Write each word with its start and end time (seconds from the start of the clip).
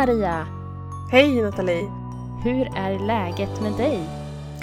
Maria! 0.00 0.46
Hej 1.12 1.42
Nathalie! 1.42 1.88
Hur 2.44 2.78
är 2.78 3.06
läget 3.06 3.62
med 3.62 3.72
dig? 3.72 4.00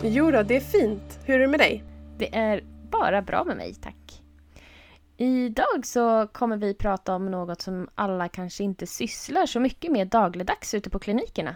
Jo 0.03 0.31
då, 0.31 0.43
det 0.43 0.55
är 0.55 0.59
fint. 0.59 1.19
Hur 1.25 1.35
är 1.35 1.39
det 1.39 1.47
med 1.47 1.59
dig? 1.59 1.83
Det 2.17 2.35
är 2.35 2.63
bara 2.91 3.21
bra 3.21 3.43
med 3.43 3.57
mig, 3.57 3.75
tack. 3.75 4.21
Idag 5.17 5.85
så 5.85 6.27
kommer 6.27 6.57
vi 6.57 6.73
prata 6.73 7.15
om 7.15 7.31
något 7.31 7.61
som 7.61 7.89
alla 7.95 8.27
kanske 8.27 8.63
inte 8.63 8.87
sysslar 8.87 9.45
så 9.45 9.59
mycket 9.59 9.91
med 9.91 10.07
dagligdags 10.07 10.73
ute 10.73 10.89
på 10.89 10.99
klinikerna. 10.99 11.55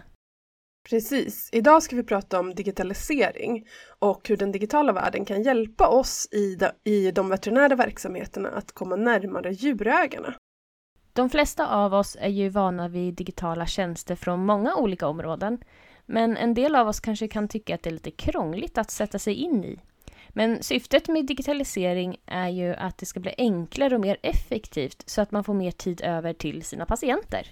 Precis. 0.88 1.48
Idag 1.52 1.82
ska 1.82 1.96
vi 1.96 2.02
prata 2.02 2.40
om 2.40 2.54
digitalisering 2.54 3.66
och 3.98 4.28
hur 4.28 4.36
den 4.36 4.52
digitala 4.52 4.92
världen 4.92 5.24
kan 5.24 5.42
hjälpa 5.42 5.88
oss 5.88 6.28
i 6.30 6.54
de, 6.54 6.70
i 6.84 7.10
de 7.10 7.28
veterinära 7.28 7.76
verksamheterna 7.76 8.48
att 8.48 8.72
komma 8.72 8.96
närmare 8.96 9.52
djurägarna. 9.52 10.34
De 11.14 11.30
flesta 11.30 11.66
av 11.66 11.94
oss 11.94 12.16
är 12.20 12.28
ju 12.28 12.48
vana 12.48 12.88
vid 12.88 13.14
digitala 13.14 13.66
tjänster 13.66 14.16
från 14.16 14.46
många 14.46 14.76
olika 14.76 15.06
områden. 15.06 15.58
Men 16.06 16.36
en 16.36 16.54
del 16.54 16.76
av 16.76 16.88
oss 16.88 17.00
kanske 17.00 17.28
kan 17.28 17.48
tycka 17.48 17.74
att 17.74 17.82
det 17.82 17.90
är 17.90 17.92
lite 17.92 18.10
krångligt 18.10 18.78
att 18.78 18.90
sätta 18.90 19.18
sig 19.18 19.34
in 19.34 19.64
i. 19.64 19.78
Men 20.28 20.62
syftet 20.62 21.08
med 21.08 21.26
digitalisering 21.26 22.16
är 22.26 22.48
ju 22.48 22.74
att 22.74 22.98
det 22.98 23.06
ska 23.06 23.20
bli 23.20 23.34
enklare 23.38 23.94
och 23.94 24.00
mer 24.00 24.16
effektivt 24.22 25.02
så 25.06 25.20
att 25.20 25.30
man 25.30 25.44
får 25.44 25.54
mer 25.54 25.70
tid 25.70 26.00
över 26.00 26.32
till 26.32 26.62
sina 26.62 26.86
patienter. 26.86 27.50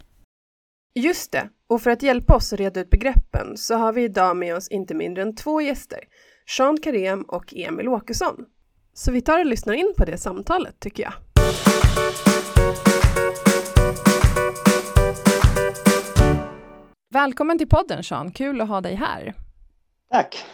Just 0.95 1.33
det, 1.33 1.49
och 1.67 1.83
för 1.83 1.91
att 1.91 2.03
hjälpa 2.03 2.37
oss 2.37 2.53
att 2.53 2.59
reda 2.59 2.81
ut 2.81 2.91
begreppen 2.91 3.57
så 3.57 3.75
har 3.75 3.93
vi 3.93 4.05
idag 4.05 4.37
med 4.37 4.57
oss 4.57 4.69
inte 4.69 4.95
mindre 4.95 5.23
än 5.23 5.37
två 5.37 5.61
gäster, 5.61 6.01
Sean 6.57 6.81
Karem 6.81 7.23
och 7.23 7.55
Emil 7.55 7.89
Åkesson. 7.89 8.45
Så 8.95 9.13
vi 9.13 9.21
tar 9.21 9.39
och 9.41 9.47
lyssnar 9.47 9.75
in 9.75 9.95
på 9.97 10.05
det 10.05 10.19
samtalet 10.19 10.81
tycker 10.81 11.03
jag. 11.03 11.13
Välkommen 17.13 17.59
till 17.59 17.69
podden 17.69 18.05
Sean, 18.05 18.31
kul 18.31 18.61
att 18.61 18.69
ha 18.69 18.81
dig 18.81 18.95
här. 18.95 19.35
Tack. 20.11 20.45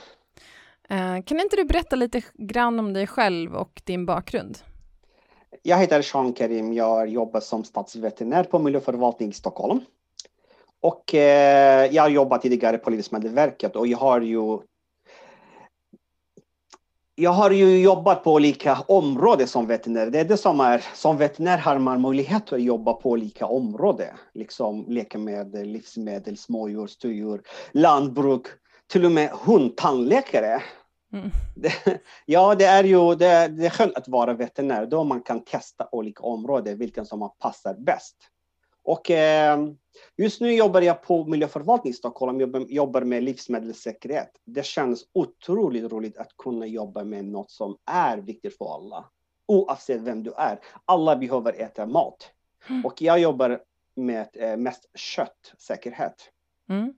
Eh, 0.88 1.22
kan 1.24 1.40
inte 1.40 1.56
du 1.56 1.64
berätta 1.64 1.96
lite 1.96 2.22
grann 2.34 2.78
om 2.78 2.92
dig 2.92 3.06
själv 3.06 3.54
och 3.54 3.82
din 3.84 4.06
bakgrund? 4.06 4.58
Jag 5.62 5.78
heter 5.78 6.02
Sean 6.02 6.32
Karim, 6.32 6.72
jag 6.72 7.08
jobbar 7.08 7.40
som 7.40 7.64
stadsveterinär 7.64 8.44
på 8.44 8.58
miljöförvaltning 8.58 9.28
i 9.28 9.32
Stockholm. 9.32 9.80
Och 10.80 11.14
eh, 11.14 11.94
jag 11.94 12.02
har 12.02 12.10
jobbat 12.10 12.42
tidigare 12.42 12.78
på 12.78 12.90
Livsmedelsverket 12.90 13.76
och 13.76 13.86
jag 13.86 13.98
har 13.98 14.20
ju 14.20 14.58
jag 17.18 17.30
har 17.30 17.50
ju 17.50 17.80
jobbat 17.80 18.24
på 18.24 18.32
olika 18.32 18.78
områden 18.88 19.48
som 19.48 19.66
veterinär. 19.66 20.10
Det 20.10 20.20
är 20.20 20.24
det 20.24 20.36
som 20.36 20.60
är, 20.60 20.84
som 20.94 21.16
veterinär 21.16 21.58
har 21.58 21.78
man 21.78 22.00
möjlighet 22.00 22.52
att 22.52 22.62
jobba 22.62 22.92
på 22.92 23.10
olika 23.10 23.46
områden. 23.46 24.16
Liksom 24.34 24.84
läkemedel, 24.88 25.68
livsmedel, 25.68 26.36
smådjur, 26.36 26.86
stordjur, 26.86 27.42
lantbruk, 27.72 28.46
till 28.86 29.04
och 29.04 29.12
med 29.12 29.30
hundtandläkare. 29.30 30.62
Mm. 31.12 31.30
ja, 32.26 32.54
det 32.54 32.64
är 32.64 32.84
ju 32.84 33.14
det, 33.14 33.48
det 33.48 33.66
är 33.66 33.70
skönt 33.70 33.96
att 33.96 34.08
vara 34.08 34.34
veterinär 34.34 34.86
då 34.86 35.04
man 35.04 35.22
kan 35.22 35.44
testa 35.44 35.88
olika 35.92 36.22
områden, 36.22 36.78
vilken 36.78 37.06
som 37.06 37.30
passar 37.38 37.74
bäst. 37.74 38.16
Och 38.86 39.10
eh, 39.10 39.58
just 40.16 40.40
nu 40.40 40.52
jobbar 40.52 40.80
jag 40.80 41.02
på 41.02 41.24
miljöförvaltning 41.24 41.90
i 41.90 41.94
Stockholm, 41.94 42.40
jobbar, 42.40 42.60
jobbar 42.60 43.02
med 43.02 43.22
livsmedelssäkerhet. 43.22 44.30
Det 44.44 44.66
känns 44.66 45.04
otroligt 45.12 45.92
roligt 45.92 46.18
att 46.18 46.36
kunna 46.36 46.66
jobba 46.66 47.04
med 47.04 47.24
något 47.24 47.50
som 47.50 47.76
är 47.86 48.18
viktigt 48.18 48.58
för 48.58 48.74
alla. 48.74 49.04
Oavsett 49.46 50.00
vem 50.00 50.22
du 50.22 50.32
är. 50.32 50.60
Alla 50.84 51.16
behöver 51.16 51.60
äta 51.60 51.86
mat. 51.86 52.30
Mm. 52.68 52.86
Och 52.86 53.02
jag 53.02 53.18
jobbar 53.18 53.60
med 53.94 54.28
eh, 54.32 54.56
mest 54.56 54.90
köttsäkerhet. 54.94 56.30
Mm. 56.68 56.94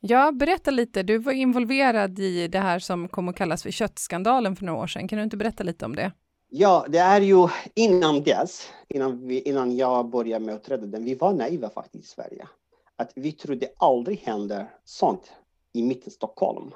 Ja, 0.00 0.32
berätta 0.32 0.70
lite. 0.70 1.02
Du 1.02 1.18
var 1.18 1.32
involverad 1.32 2.18
i 2.18 2.48
det 2.48 2.58
här 2.58 2.78
som 2.78 3.08
kom 3.08 3.28
att 3.28 3.36
kallas 3.36 3.62
för 3.62 3.70
köttskandalen 3.70 4.56
för 4.56 4.64
några 4.64 4.82
år 4.82 4.86
sedan. 4.86 5.08
Kan 5.08 5.16
du 5.18 5.24
inte 5.24 5.36
berätta 5.36 5.64
lite 5.64 5.84
om 5.84 5.96
det? 5.96 6.12
Ja, 6.48 6.86
det 6.88 6.98
är 6.98 7.20
ju 7.20 7.48
innan 7.74 8.22
dess, 8.22 8.68
innan, 8.88 9.28
vi, 9.28 9.40
innan 9.40 9.76
jag 9.76 10.08
började 10.08 10.44
med 10.44 10.54
att 10.54 10.64
den, 10.64 11.04
vi 11.04 11.14
var 11.14 11.32
naiva 11.32 11.70
faktiskt 11.70 12.04
i 12.04 12.08
Sverige. 12.08 12.48
Att 12.96 13.12
vi 13.14 13.32
trodde 13.32 13.68
aldrig 13.76 14.18
händer 14.18 14.70
sånt 14.84 15.32
i 15.72 15.82
mitten 15.82 16.06
av 16.06 16.10
Stockholm. 16.10 16.74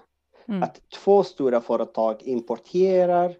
Mm. 0.48 0.62
Att 0.62 0.80
två 0.90 1.24
stora 1.24 1.60
företag 1.60 2.22
importerar 2.22 3.36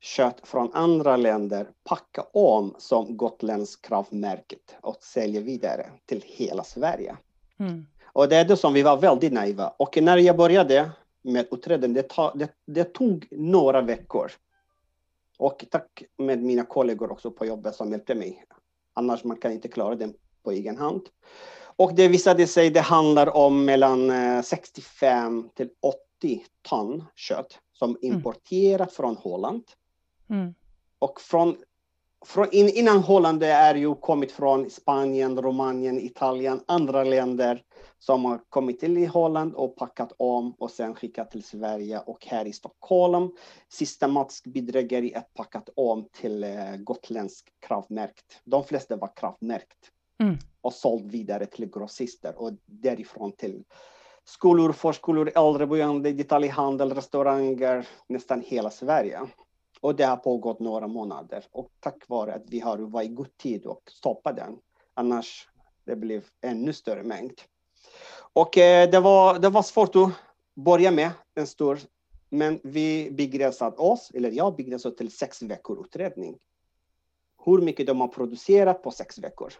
kött 0.00 0.40
från 0.42 0.72
andra 0.72 1.16
länder, 1.16 1.70
packar 1.84 2.24
om 2.32 2.74
som 2.78 3.16
gotländsk 3.16 3.86
kravmärket 3.86 4.76
och 4.80 4.96
säljer 5.00 5.42
vidare 5.42 5.86
till 6.06 6.22
hela 6.26 6.64
Sverige. 6.64 7.16
Mm. 7.58 7.86
Och 8.04 8.28
det 8.28 8.36
är 8.36 8.44
det 8.44 8.56
som 8.56 8.72
vi 8.72 8.82
var 8.82 8.96
väldigt 8.96 9.32
naiva. 9.32 9.68
Och 9.76 9.98
när 10.02 10.16
jag 10.16 10.36
började 10.36 10.90
med 11.22 11.46
utredningen, 11.50 11.94
det, 11.94 12.32
det, 12.34 12.50
det 12.66 12.84
tog 12.84 13.26
några 13.30 13.80
veckor 13.80 14.32
och 15.38 15.64
tack 15.70 16.02
med 16.18 16.42
mina 16.42 16.64
kollegor 16.64 17.12
också 17.12 17.30
på 17.30 17.46
jobbet 17.46 17.74
som 17.74 17.90
hjälpte 17.90 18.14
mig. 18.14 18.44
Annars 18.94 19.24
man 19.24 19.36
kan 19.36 19.52
inte 19.52 19.68
klara 19.68 19.94
det 19.94 20.12
på 20.42 20.52
egen 20.52 20.76
hand. 20.76 21.02
Och 21.76 21.94
det 21.94 22.08
visade 22.08 22.46
sig 22.46 22.70
det 22.70 22.80
handlar 22.80 23.36
om 23.36 23.64
mellan 23.64 24.12
65 24.42 25.38
eh, 25.38 25.44
till 25.54 25.70
80 25.80 26.44
ton 26.62 27.04
kött 27.14 27.58
som 27.72 27.90
mm. 27.90 27.98
importerat 28.02 28.92
från 28.92 29.16
Holland. 29.16 29.64
Mm. 30.30 30.54
Och 30.98 31.20
från, 31.20 31.56
från, 32.26 32.46
innan 32.52 32.98
Holland 32.98 33.42
är 33.42 33.74
ju 33.74 33.94
kommit 33.94 34.32
från 34.32 34.70
Spanien, 34.70 35.42
Rumänien, 35.42 35.98
Italien, 35.98 36.60
andra 36.66 37.04
länder 37.04 37.62
som 37.98 38.24
har 38.24 38.40
kommit 38.48 38.80
till 38.80 39.08
Holland 39.08 39.54
och 39.54 39.76
packat 39.76 40.12
om 40.16 40.54
och 40.58 40.70
sen 40.70 40.94
skickat 40.94 41.30
till 41.30 41.44
Sverige 41.44 41.98
och 41.98 42.26
här 42.26 42.44
i 42.44 42.52
Stockholm 42.52 43.30
systematisk 43.68 44.46
bedrägeri 44.46 45.12
är 45.12 45.24
packat 45.34 45.68
om 45.76 46.08
till 46.12 46.44
eh, 46.44 46.76
gotländsk 46.76 47.48
kravmärkt. 47.66 48.40
De 48.44 48.64
flesta 48.64 48.96
var 48.96 49.10
kravmärkt 49.16 49.78
mm. 50.22 50.36
och 50.60 50.72
sålt 50.72 51.04
vidare 51.04 51.46
till 51.46 51.70
grossister 51.70 52.34
och 52.36 52.52
därifrån 52.66 53.32
till 53.32 53.64
skolor, 54.24 54.72
förskolor, 54.72 55.32
äldreboende, 55.34 56.12
detaljhandel, 56.12 56.94
restauranger, 56.94 57.88
nästan 58.08 58.42
hela 58.46 58.70
Sverige. 58.70 59.20
Och 59.80 59.96
det 59.96 60.04
har 60.04 60.16
pågått 60.16 60.60
några 60.60 60.86
månader 60.86 61.44
och 61.50 61.70
tack 61.80 62.08
vare 62.08 62.34
att 62.34 62.42
vi 62.46 62.60
har 62.60 62.78
varit 62.78 63.10
i 63.10 63.14
god 63.14 63.36
tid 63.36 63.66
och 63.66 63.82
stoppat 63.90 64.36
den. 64.36 64.58
Annars 64.94 65.48
det 65.84 65.96
blev 65.96 66.24
ännu 66.40 66.72
större 66.72 67.02
mängd. 67.02 67.40
Och 68.32 68.58
eh, 68.58 68.90
det, 68.90 69.00
var, 69.00 69.38
det 69.38 69.48
var 69.48 69.62
svårt 69.62 69.96
att 69.96 70.10
börja 70.54 70.90
med, 70.90 71.10
en 71.34 71.46
stor, 71.46 71.78
men 72.28 72.60
vi 72.62 73.10
begränsade 73.10 73.76
oss, 73.76 74.10
eller 74.14 74.30
jag 74.30 74.56
begränsade 74.56 74.96
till 74.96 75.10
sex 75.10 75.42
veckor 75.42 75.80
utredning. 75.80 76.38
Hur 77.44 77.58
mycket 77.58 77.86
de 77.86 78.00
har 78.00 78.08
producerat 78.08 78.82
på 78.82 78.90
sex 78.90 79.18
veckor. 79.18 79.52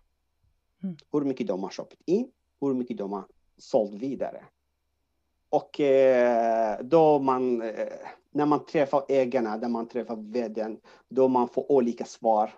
Mm. 0.83 0.97
Hur 1.13 1.21
mycket 1.21 1.47
de 1.47 1.63
har 1.63 1.71
köpt 1.71 1.97
in, 2.05 2.31
hur 2.61 2.75
mycket 2.75 2.99
de 2.99 3.13
har 3.13 3.25
sålt 3.59 3.95
vidare. 3.95 4.45
Och 5.51 5.81
eh, 5.81 6.81
då 6.83 7.19
man, 7.19 7.63
eh, 7.63 7.87
när 8.39 8.47
man 8.47 8.65
träffar 8.65 9.05
ägarna, 9.09 9.57
när 9.57 9.69
man 9.69 9.89
träffar 9.89 10.17
vdn, 10.17 10.79
då 11.09 11.29
man 11.29 11.49
får 11.49 11.73
olika 11.73 12.05
svar. 12.05 12.51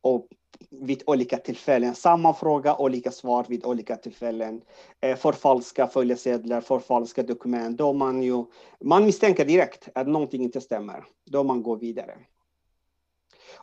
Och 0.00 0.28
vid 0.70 1.02
olika 1.06 1.36
tillfällen. 1.36 1.94
Samma 1.94 2.34
fråga, 2.34 2.76
olika 2.76 3.10
svar 3.10 3.46
vid 3.48 3.64
olika 3.64 3.96
tillfällen. 3.96 4.62
Eh, 5.00 5.16
förfalska 5.16 5.86
följesedlar, 5.86 6.60
förfalska 6.60 7.22
dokument. 7.22 7.78
Då 7.78 7.92
man, 7.92 8.22
ju, 8.22 8.44
man 8.80 9.04
misstänker 9.04 9.44
direkt 9.44 9.88
att 9.94 10.06
någonting 10.06 10.42
inte 10.42 10.60
stämmer. 10.60 11.04
Då 11.24 11.44
man 11.44 11.62
går 11.62 11.76
vidare. 11.76 12.18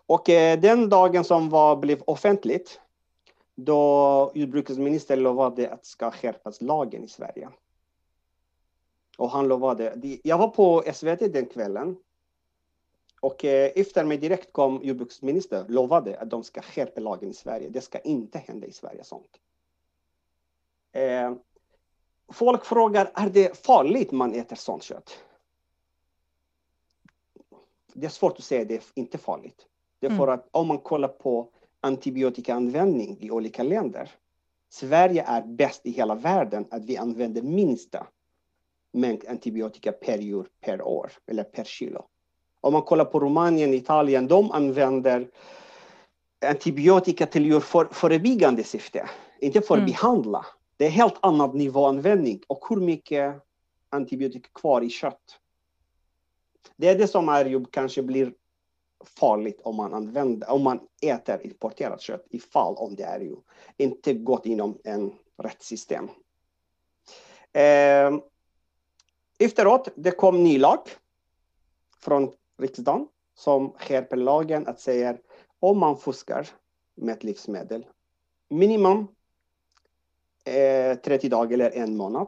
Och 0.08 0.30
eh, 0.30 0.60
den 0.60 0.90
dagen 0.90 1.24
som 1.24 1.50
var, 1.50 1.76
blev 1.76 2.02
offentligt, 2.02 2.80
då 3.56 4.32
jordbruksministern 4.36 5.20
lovade 5.20 5.70
att 5.74 5.86
ska 5.86 6.12
skärpas 6.12 6.62
lagen 6.62 7.04
i 7.04 7.08
Sverige. 7.08 7.50
Och 9.18 9.30
han 9.30 9.48
lovade, 9.48 10.20
jag 10.24 10.38
var 10.38 10.48
på 10.48 10.84
SVT 10.94 11.34
den 11.34 11.46
kvällen 11.46 11.98
och 13.24 13.46
eh, 13.46 13.72
efter 13.76 14.06
mig 14.06 14.18
direkt 14.18 14.54
kom 14.54 14.80
jordbruksministern 14.84 15.66
lovade 15.68 16.20
att 16.20 16.30
de 16.30 16.44
ska 16.44 16.62
skärpa 16.62 17.02
lagen 17.02 17.30
i 17.30 17.34
Sverige. 17.34 17.70
Det 17.70 17.82
ska 17.82 18.00
inte 18.00 18.38
hända 18.38 18.68
i 18.68 18.72
Sverige 18.72 19.04
sånt. 19.04 19.40
Eh, 20.92 21.34
folk 22.34 22.66
frågar, 22.66 23.12
är 23.16 23.30
det 23.30 23.58
farligt 23.58 24.12
man 24.12 24.34
äter 24.34 24.56
sånt 24.56 24.84
kött? 24.84 25.24
Det 27.94 28.06
är 28.06 28.10
svårt 28.10 28.38
att 28.38 28.44
säga, 28.44 28.66
det 28.66 28.76
är 28.76 28.84
inte 28.96 29.18
farligt. 29.18 29.68
Det 30.00 30.08
är 30.08 30.18
för 30.18 30.28
mm. 30.28 30.34
att 30.34 30.48
om 30.52 30.68
man 30.68 30.78
kollar 30.78 31.08
på 31.08 31.50
antibiotikaanvändning 31.82 33.18
i 33.20 33.32
olika 33.32 33.64
länder. 33.64 34.12
Sverige 34.70 35.24
är 35.28 35.42
bäst 35.42 35.86
i 35.86 35.92
hela 35.92 36.16
världen 36.16 36.66
att 36.72 36.86
vi 36.86 36.98
använder 36.98 37.42
minsta 37.42 38.08
mängd 38.94 39.26
antibiotika 39.28 39.92
per 39.92 40.18
djur 40.18 40.48
per 40.62 40.82
år 40.82 41.12
eller 41.28 41.44
per 41.44 41.64
kilo. 41.64 42.06
Om 42.62 42.74
man 42.74 42.82
kollar 42.82 43.06
på 43.06 43.20
Rumänien, 43.20 43.74
Italien, 43.74 44.28
de 44.28 44.52
använder 44.52 45.28
antibiotika 46.46 47.26
till 47.26 47.46
djur 47.46 47.60
för 47.60 47.86
förebyggande 47.86 48.64
syfte, 48.64 49.10
inte 49.40 49.62
för 49.62 49.74
att 49.76 49.80
mm. 49.80 49.92
behandla. 49.92 50.46
Det 50.78 50.86
är 50.86 50.90
helt 50.90 51.18
annan 51.22 51.58
nivåanvändning 51.58 52.42
och 52.48 52.66
hur 52.70 52.78
mycket 52.78 53.36
antibiotika 53.90 54.50
kvar 54.54 54.82
i 54.82 54.90
kött. 54.90 55.40
Det 56.76 56.88
är 56.88 56.98
det 56.98 57.08
som 57.08 57.30
är 57.30 57.46
ju 57.46 57.66
kanske 57.66 58.04
blir 58.04 58.34
farligt 59.06 59.62
om 59.64 59.76
man, 59.76 59.94
använder, 59.94 60.52
om 60.52 60.64
man 60.64 60.80
äter 61.02 61.46
importerat 61.46 62.02
kött 62.02 62.26
ifall 62.30 62.76
om 62.76 62.96
det 62.96 63.04
är 63.04 63.20
ju 63.20 63.36
inte 63.78 64.14
gått 64.14 64.46
inom 64.46 64.78
en 64.84 65.14
rättssystem. 65.38 66.10
Eh, 67.54 68.12
efteråt, 69.46 69.88
det 69.96 70.12
kom 70.12 70.44
ny 70.44 70.58
lag 70.58 70.80
från 72.00 72.32
riksdagen 72.58 73.08
som 73.36 73.74
skärper 73.74 74.18
lagen 74.18 74.68
att 74.68 74.80
säga 74.80 75.18
om 75.60 75.78
man 75.80 75.98
fuskar 75.98 76.48
med 76.96 77.14
ett 77.14 77.24
livsmedel 77.24 77.86
minimum 78.50 79.08
eh, 80.44 80.98
30 80.98 81.30
dagar 81.30 81.54
eller 81.54 81.72
en 81.72 81.98
månad. 81.98 82.28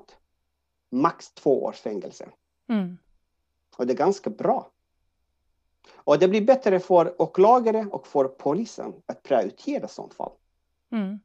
Max 0.89 1.33
två 1.33 1.63
års 1.63 1.79
fängelse. 1.79 2.29
Mm. 2.69 2.97
Och 3.77 3.87
det 3.87 3.93
är 3.93 3.97
ganska 3.97 4.29
bra. 4.29 4.71
Och 5.93 6.19
det 6.19 6.27
blir 6.27 6.41
bättre 6.45 6.79
för 6.79 7.21
åklagare 7.21 7.87
och 7.91 8.07
för 8.07 8.27
polisen 8.27 8.93
att 9.05 9.23
prioritera 9.23 9.87
sånt 9.87 10.13
fall. 10.13 10.31
Mm. 10.91 11.19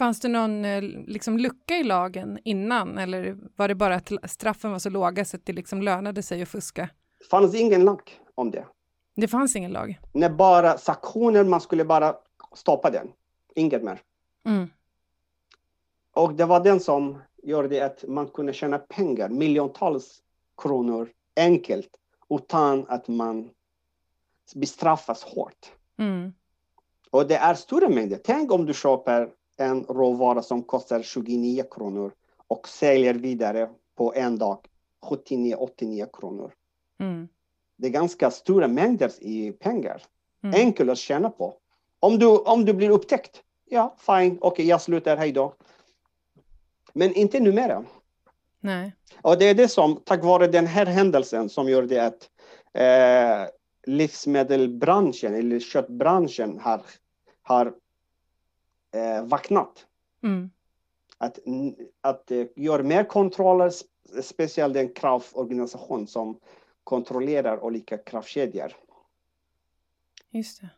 Fanns 0.00 0.20
det 0.20 0.28
någon 0.28 0.64
eh, 0.64 0.82
liksom, 0.82 1.38
lucka 1.38 1.76
i 1.76 1.84
lagen 1.84 2.38
innan 2.44 2.98
eller 2.98 3.36
var 3.56 3.68
det 3.68 3.74
bara 3.74 3.94
att 3.94 4.30
straffen 4.30 4.70
var 4.70 4.78
så 4.78 4.90
låga 4.90 5.24
så 5.24 5.36
att 5.36 5.46
det 5.46 5.52
liksom 5.52 5.82
lönade 5.82 6.22
sig 6.22 6.42
att 6.42 6.48
fuska? 6.48 6.88
Det 7.18 7.24
fanns 7.24 7.54
ingen 7.54 7.84
lag 7.84 8.00
om 8.34 8.50
det. 8.50 8.66
Det 9.16 9.28
fanns 9.28 9.56
ingen 9.56 9.72
lag? 9.72 10.00
Nej, 10.12 10.30
bara 10.30 10.78
sanktioner, 10.78 11.44
man 11.44 11.60
skulle 11.60 11.84
bara 11.84 12.14
stoppa 12.54 12.90
den. 12.90 13.08
Inget 13.54 13.82
mer. 13.82 14.00
Mm. 14.46 14.68
Och 16.14 16.34
det 16.34 16.44
var 16.44 16.64
den 16.64 16.80
som 16.80 17.18
gjorde 17.42 17.86
att 17.86 18.04
man 18.08 18.26
kunde 18.28 18.52
tjäna 18.52 18.78
pengar, 18.78 19.28
miljontals 19.28 20.22
kronor 20.62 21.08
enkelt 21.36 21.90
utan 22.30 22.86
att 22.88 23.08
man 23.08 23.50
bestraffas 24.54 25.24
hårt. 25.24 25.72
Mm. 25.98 26.32
Och 27.10 27.26
det 27.26 27.36
är 27.36 27.54
stora 27.54 27.88
mängder. 27.88 28.20
Tänk 28.24 28.52
om 28.52 28.66
du 28.66 28.74
köper 28.74 29.30
en 29.60 29.84
råvara 29.84 30.42
som 30.42 30.62
kostar 30.62 31.02
29 31.02 31.64
kronor 31.70 32.12
och 32.46 32.68
säljer 32.68 33.14
vidare 33.14 33.68
på 33.94 34.14
en 34.14 34.38
dag 34.38 34.58
79-89 35.02 36.08
kronor. 36.12 36.52
Mm. 37.00 37.28
Det 37.76 37.86
är 37.86 37.90
ganska 37.90 38.30
stora 38.30 38.68
mängder 38.68 39.10
i 39.20 39.52
pengar. 39.52 40.02
Mm. 40.42 40.60
Enkelt 40.60 40.90
att 40.90 40.98
tjäna 40.98 41.30
på. 41.30 41.54
Om 42.00 42.18
du, 42.18 42.26
om 42.26 42.64
du 42.64 42.72
blir 42.72 42.90
upptäckt, 42.90 43.42
ja 43.64 43.96
fine, 43.98 44.32
okej 44.32 44.38
okay, 44.40 44.66
jag 44.66 44.82
slutar, 44.82 45.16
hej 45.16 45.32
då. 45.32 45.54
Men 46.92 47.14
inte 47.14 47.40
numera. 47.40 47.84
Nej. 48.60 48.92
Och 49.22 49.38
det 49.38 49.44
är 49.44 49.54
det 49.54 49.68
som, 49.68 50.00
tack 50.04 50.24
vare 50.24 50.46
den 50.46 50.66
här 50.66 50.86
händelsen 50.86 51.48
som 51.48 51.68
gör 51.68 51.82
det 51.82 51.98
att 51.98 52.30
eh, 52.74 53.48
livsmedelbranschen 53.86 55.34
eller 55.34 55.60
köttbranschen 55.60 56.58
har, 56.58 56.82
har 57.42 57.74
eh, 58.94 59.24
vaknat. 59.24 59.86
Mm. 60.22 60.50
Att, 61.18 61.38
att 62.00 62.30
eh, 62.30 62.46
göra 62.56 62.82
mer 62.82 63.04
kontroller, 63.04 63.72
speciellt 64.22 64.74
den 64.74 64.88
kraftorganisation 64.88 66.06
som 66.06 66.40
kontrollerar 66.84 67.64
olika 67.64 67.98
kraftkedjor. 67.98 68.72
Just 70.30 70.60
det. 70.60 70.68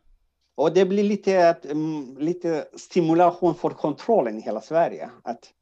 Och 0.55 0.75
det 0.75 0.85
blir 0.85 1.05
lite, 1.05 1.57
mm, 1.65 2.17
lite 2.19 2.69
stimulation 2.77 3.55
för 3.55 3.71
kontrollen 3.71 4.39
i 4.39 4.41
hela 4.41 4.61
Sverige. 4.61 5.11
Att 5.23 5.53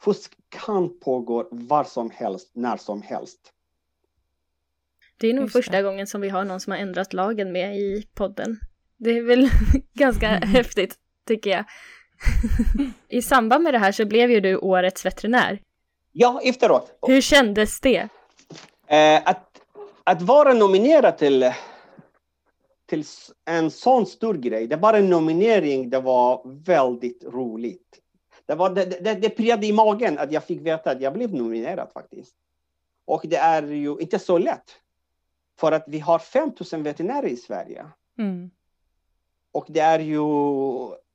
fusk 0.00 0.32
kan 0.48 0.98
pågå 0.98 1.48
var 1.50 1.84
som 1.84 2.10
helst, 2.10 2.50
när 2.52 2.76
som 2.76 3.02
helst. 3.02 3.52
Det 5.16 5.26
är 5.26 5.34
nog 5.34 5.44
Just 5.44 5.52
första 5.52 5.76
det. 5.76 5.82
gången 5.82 6.06
som 6.06 6.20
vi 6.20 6.28
har 6.28 6.44
någon 6.44 6.60
som 6.60 6.70
har 6.70 6.78
ändrat 6.78 7.12
lagen 7.12 7.52
med 7.52 7.76
i 7.76 8.08
podden. 8.14 8.60
Det 8.96 9.10
är 9.10 9.22
väl 9.22 9.50
ganska 9.92 10.28
mm. 10.28 10.48
häftigt, 10.54 10.98
tycker 11.30 11.50
jag. 11.50 11.64
I 13.08 13.22
samband 13.22 13.64
med 13.64 13.74
det 13.74 13.78
här 13.78 13.92
så 13.92 14.06
blev 14.06 14.30
ju 14.30 14.40
du 14.40 14.56
årets 14.56 15.04
veterinär. 15.04 15.60
Ja, 16.12 16.40
efteråt. 16.44 16.98
Hur 17.06 17.20
kändes 17.20 17.80
det? 17.80 18.08
Eh, 18.86 19.22
att, 19.24 19.60
att 20.04 20.22
vara 20.22 20.52
nominerad 20.52 21.18
till, 21.18 21.52
till 22.86 23.04
en 23.44 23.70
sån 23.70 24.06
stor 24.06 24.34
grej, 24.34 24.66
det 24.66 24.76
var 24.76 24.94
en 24.94 25.10
nominering, 25.10 25.90
det 25.90 26.00
var 26.00 26.42
väldigt 26.44 27.24
roligt. 27.24 28.00
Det, 28.46 28.54
var, 28.54 28.70
det, 28.70 28.84
det, 28.84 29.14
det 29.14 29.30
pirrade 29.30 29.66
i 29.66 29.72
magen 29.72 30.18
att 30.18 30.32
jag 30.32 30.44
fick 30.44 30.60
veta 30.60 30.90
att 30.90 31.00
jag 31.00 31.12
blev 31.12 31.34
nominerad 31.34 31.88
faktiskt. 31.94 32.34
Och 33.04 33.22
det 33.24 33.36
är 33.36 33.62
ju 33.62 33.96
inte 34.00 34.18
så 34.18 34.38
lätt. 34.38 34.70
För 35.60 35.72
att 35.72 35.84
vi 35.86 35.98
har 35.98 36.18
5000 36.18 36.82
veterinärer 36.82 37.28
i 37.28 37.36
Sverige. 37.36 37.86
Mm. 38.18 38.50
Och 39.52 39.66
det 39.68 39.80
är 39.80 39.98
ju 39.98 40.20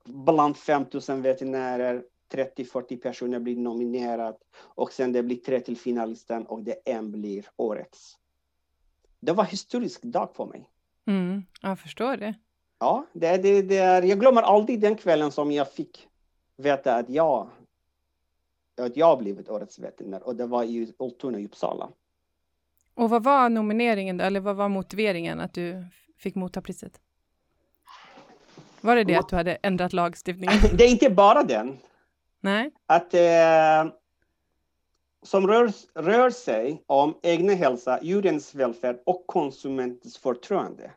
bland 0.06 0.58
5000 0.58 1.22
veterinärer 1.22 2.04
30-40 2.34 3.02
personer 3.02 3.40
blir 3.40 3.56
nominerade 3.56 4.38
och 4.58 4.92
sen 4.92 5.12
det 5.12 5.24
blir 5.24 5.38
tre 5.38 5.60
till 5.60 5.78
finalisten 5.78 6.46
och 6.46 6.64
det 6.64 6.74
en 6.86 7.12
blir 7.12 7.46
årets. 7.56 8.18
Det 9.20 9.32
var 9.32 9.44
en 9.44 9.50
historisk 9.50 10.02
dag 10.02 10.30
för 10.36 10.46
mig. 10.46 10.70
Mm, 11.08 11.44
jag 11.62 11.80
förstår 11.80 12.18
det. 12.18 12.36
Ja, 12.80 13.06
det, 13.14 13.38
det, 13.38 13.62
det 13.62 13.78
är, 13.78 14.02
jag 14.02 14.20
glömmer 14.20 14.42
aldrig 14.42 14.80
den 14.80 14.96
kvällen 14.96 15.32
som 15.32 15.52
jag 15.52 15.72
fick 15.72 16.08
veta 16.58 16.96
att 16.96 17.10
jag, 17.10 17.50
att 18.78 18.98
jag 18.98 19.20
blivit 19.20 19.50
årets 19.50 19.80
veterinär 19.80 20.24
och 20.24 20.36
det 20.36 20.46
var 20.46 20.64
i 20.64 20.94
Ultuna 21.00 21.40
i 21.40 21.46
Uppsala. 21.46 21.90
Och 22.94 23.10
vad 23.10 23.24
var 23.24 23.50
nomineringen, 23.50 24.20
eller 24.20 24.40
vad 24.40 24.56
var 24.56 24.70
motiveringen 24.70 25.40
att 25.40 25.54
du 25.54 25.86
fick 26.18 26.36
motta 26.36 26.62
priset? 26.62 27.02
Var 28.86 28.96
det 28.96 29.04
det 29.04 29.16
att 29.16 29.30
du 29.30 29.36
hade 29.36 29.56
ändrat 29.56 29.94
lagstiftningen? 29.94 30.60
det 30.78 30.84
är 30.84 30.90
inte 30.90 31.10
bara 31.10 31.44
den. 31.44 31.78
Nej. 32.40 32.72
Att 32.86 33.14
eh, 33.14 33.94
som 35.24 35.48
rör, 35.48 35.72
rör 35.94 36.30
sig 36.30 36.84
om 36.86 37.20
egna 37.22 37.54
hälsa, 37.54 38.00
djurens 38.02 38.56
välfärd 38.56 39.00
och 39.06 39.28
konsumentens 39.28 40.18
förtroende. 40.18 40.92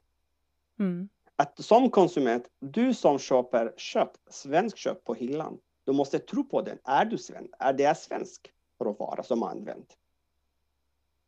Mm. 0.78 1.08
Att 1.36 1.64
som 1.64 1.90
konsument, 1.90 2.44
du 2.58 2.94
som 2.94 3.18
köper 3.18 3.72
kött, 3.76 4.18
svensk 4.30 4.76
kött 4.76 5.04
på 5.04 5.14
hyllan, 5.14 5.58
du 5.84 5.92
måste 5.92 6.18
tro 6.18 6.44
på 6.44 6.62
den. 6.62 6.78
Är 6.84 7.04
du 7.04 7.18
svensk? 7.18 7.50
Är 7.58 7.72
det 7.72 7.98
svensk 7.98 8.50
råvara 8.80 9.22
som 9.22 9.42
använt? 9.42 9.96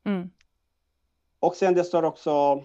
Mm. 0.04 0.30
Och 1.40 1.56
sen 1.56 1.74
det 1.74 1.84
står 1.84 2.02
också 2.02 2.64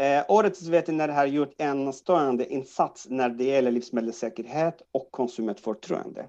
eh, 0.00 0.24
Årets 0.28 0.62
veterinär 0.62 1.08
har 1.08 1.26
gjort 1.26 1.54
en 1.58 1.92
stående 1.92 2.52
insats 2.52 3.06
när 3.10 3.28
det 3.28 3.44
gäller 3.44 3.70
livsmedelssäkerhet 3.70 4.82
och 4.92 5.08
konsumentförtroende. 5.10 6.26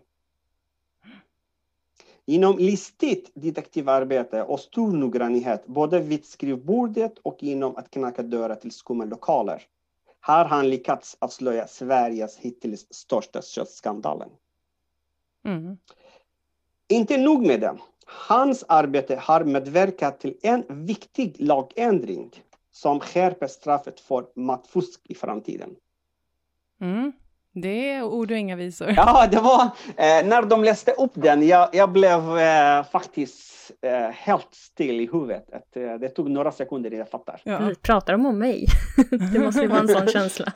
Inom 2.26 2.58
listigt 2.58 3.32
detektivarbete 3.34 4.44
och 4.44 4.60
stor 4.60 4.92
noggrannhet, 4.92 5.68
både 5.68 6.00
vid 6.00 6.26
skrivbordet 6.26 7.18
och 7.24 7.44
inom 7.44 7.76
att 7.76 7.92
knacka 7.92 8.24
dörrar 8.24 8.56
till 8.56 8.72
skumma 8.72 9.06
lokaler, 9.06 9.64
har 10.20 10.46
han 10.46 10.70
lyckats 10.70 11.18
avslöja 11.20 11.68
Sveriges 11.68 12.38
hittills 12.38 12.88
största 12.90 13.42
köttskandalen. 13.42 14.30
Mm. 15.46 15.78
Inte 16.88 17.18
nog 17.18 17.48
med 17.48 17.62
det. 17.62 17.78
Hans 18.06 18.66
arbete 18.68 19.16
har 19.16 19.44
medverkat 19.44 20.20
till 20.20 20.38
en 20.42 20.86
viktig 20.86 21.36
lagändring 21.40 22.32
som 22.72 23.00
skärper 23.00 23.48
straffet 23.48 24.00
för 24.00 24.26
matfusk 24.36 25.02
i 25.04 25.16
framtiden. 25.16 25.70
Mm. 26.82 27.12
Det 27.54 27.90
är 27.90 28.04
ord 28.04 28.32
och 28.32 28.38
inga 28.38 28.56
visor. 28.56 28.94
Ja, 28.96 29.28
det 29.32 29.40
var 29.40 29.64
eh, 29.98 30.28
när 30.28 30.42
de 30.42 30.64
läste 30.64 30.92
upp 30.92 31.12
den, 31.14 31.48
jag, 31.48 31.70
jag 31.74 31.92
blev 31.92 32.38
eh, 32.38 32.84
faktiskt 32.84 33.72
eh, 33.82 34.10
helt 34.14 34.48
still 34.52 35.00
i 35.02 35.10
huvudet. 35.12 35.54
Att, 35.54 35.78
eh, 35.78 35.94
det 35.94 36.10
tog 36.10 36.30
några 36.30 36.52
sekunder 36.52 36.90
innan 36.90 37.00
jag 37.00 37.10
fattar. 37.10 37.42
Ja. 37.44 37.60
Vi 37.60 37.76
pratar 37.76 38.14
de 38.14 38.26
om 38.26 38.40
mig? 38.40 38.66
det 39.34 39.40
måste 39.40 39.62
ju 39.62 39.68
vara 39.68 39.80
en 39.80 39.88
sån 39.88 40.08
känsla. 40.14 40.54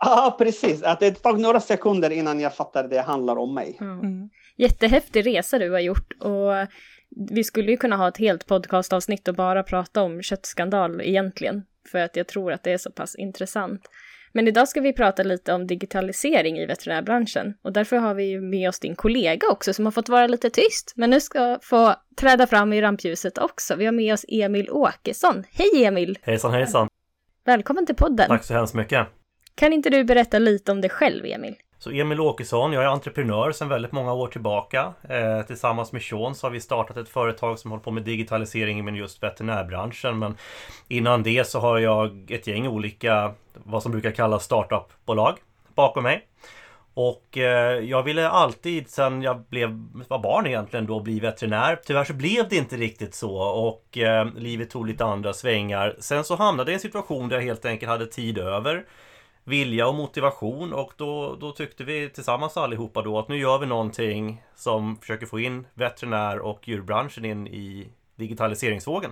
Ja, 0.00 0.36
precis. 0.38 0.82
Att 0.82 1.00
det 1.00 1.10
tog 1.10 1.40
några 1.40 1.60
sekunder 1.60 2.10
innan 2.10 2.40
jag 2.40 2.54
fattade 2.54 2.88
det 2.88 3.00
handlar 3.00 3.36
om 3.36 3.54
mig. 3.54 3.76
Mm. 3.80 4.30
Jättehäftig 4.56 5.26
resa 5.26 5.58
du 5.58 5.70
har 5.70 5.80
gjort 5.80 6.12
och 6.20 6.52
vi 7.30 7.44
skulle 7.44 7.70
ju 7.70 7.76
kunna 7.76 7.96
ha 7.96 8.08
ett 8.08 8.16
helt 8.18 8.46
podcastavsnitt 8.46 9.28
och 9.28 9.34
bara 9.34 9.62
prata 9.62 10.02
om 10.02 10.22
köttskandal 10.22 11.00
egentligen. 11.00 11.62
För 11.88 11.98
att 11.98 12.16
jag 12.16 12.26
tror 12.26 12.52
att 12.52 12.62
det 12.62 12.72
är 12.72 12.78
så 12.78 12.90
pass 12.90 13.14
intressant. 13.14 13.88
Men 14.32 14.48
idag 14.48 14.68
ska 14.68 14.80
vi 14.80 14.92
prata 14.92 15.22
lite 15.22 15.52
om 15.52 15.66
digitalisering 15.66 16.58
i 16.58 16.66
veterinärbranschen 16.66 17.54
och 17.62 17.72
därför 17.72 17.96
har 17.96 18.14
vi 18.14 18.24
ju 18.24 18.40
med 18.40 18.68
oss 18.68 18.80
din 18.80 18.96
kollega 18.96 19.46
också 19.50 19.74
som 19.74 19.84
har 19.84 19.92
fått 19.92 20.08
vara 20.08 20.26
lite 20.26 20.50
tyst 20.50 20.92
men 20.96 21.10
nu 21.10 21.20
ska 21.20 21.58
få 21.62 21.94
träda 22.16 22.46
fram 22.46 22.72
i 22.72 22.82
rampljuset 22.82 23.38
också. 23.38 23.76
Vi 23.76 23.84
har 23.84 23.92
med 23.92 24.14
oss 24.14 24.24
Emil 24.28 24.70
Åkesson. 24.70 25.44
Hej 25.50 25.84
Emil! 25.84 26.18
Hejsan 26.22 26.52
hejsan! 26.52 26.88
Välkommen 27.44 27.86
till 27.86 27.94
podden! 27.94 28.28
Tack 28.28 28.44
så 28.44 28.54
hemskt 28.54 28.74
mycket! 28.74 29.06
Kan 29.54 29.72
inte 29.72 29.90
du 29.90 30.04
berätta 30.04 30.38
lite 30.38 30.72
om 30.72 30.80
dig 30.80 30.90
själv 30.90 31.24
Emil? 31.24 31.54
Så 31.80 31.90
Emil 31.90 32.20
Åkesson, 32.20 32.72
jag 32.72 32.82
är 32.82 32.88
entreprenör 32.88 33.52
sedan 33.52 33.68
väldigt 33.68 33.92
många 33.92 34.12
år 34.12 34.26
tillbaka. 34.28 34.92
Eh, 35.08 35.42
tillsammans 35.42 35.92
med 35.92 36.02
Sean 36.02 36.34
så 36.34 36.46
har 36.46 36.50
vi 36.50 36.60
startat 36.60 36.96
ett 36.96 37.08
företag 37.08 37.58
som 37.58 37.70
håller 37.70 37.84
på 37.84 37.90
med 37.90 38.02
digitalisering 38.02 38.78
inom 38.78 38.96
just 38.96 39.22
veterinärbranschen. 39.22 40.18
Men 40.18 40.36
innan 40.88 41.22
det 41.22 41.46
så 41.46 41.60
har 41.60 41.78
jag 41.78 42.30
ett 42.30 42.46
gäng 42.46 42.68
olika, 42.68 43.34
vad 43.54 43.82
som 43.82 43.92
brukar 43.92 44.10
kallas 44.10 44.44
startupbolag 44.44 45.38
bakom 45.74 46.02
mig. 46.02 46.26
Och 46.94 47.38
eh, 47.38 47.78
jag 47.78 48.02
ville 48.02 48.28
alltid 48.28 48.90
sedan 48.90 49.22
jag 49.22 49.40
blev, 49.40 49.70
var 50.08 50.18
barn 50.18 50.46
egentligen 50.46 50.86
då 50.86 51.00
bli 51.00 51.20
veterinär. 51.20 51.80
Tyvärr 51.84 52.04
så 52.04 52.12
blev 52.12 52.48
det 52.48 52.56
inte 52.56 52.76
riktigt 52.76 53.14
så 53.14 53.36
och 53.38 53.98
eh, 53.98 54.34
livet 54.34 54.70
tog 54.70 54.86
lite 54.86 55.04
andra 55.04 55.32
svängar. 55.32 55.96
Sen 55.98 56.24
så 56.24 56.36
hamnade 56.36 56.70
jag 56.70 56.74
i 56.74 56.74
en 56.74 56.80
situation 56.80 57.28
där 57.28 57.36
jag 57.36 57.44
helt 57.44 57.64
enkelt 57.64 57.90
hade 57.90 58.06
tid 58.06 58.38
över 58.38 58.84
vilja 59.48 59.88
och 59.88 59.94
motivation 59.94 60.72
och 60.72 60.92
då, 60.96 61.36
då 61.40 61.52
tyckte 61.52 61.84
vi 61.84 62.10
tillsammans 62.10 62.56
allihopa 62.56 63.02
då 63.02 63.18
att 63.18 63.28
nu 63.28 63.38
gör 63.38 63.58
vi 63.58 63.66
någonting 63.66 64.42
som 64.54 64.96
försöker 64.96 65.26
få 65.26 65.40
in 65.40 65.66
veterinär 65.74 66.38
och 66.38 66.68
djurbranschen 66.68 67.24
in 67.24 67.46
i 67.46 67.88
digitaliseringsvågen. 68.16 69.10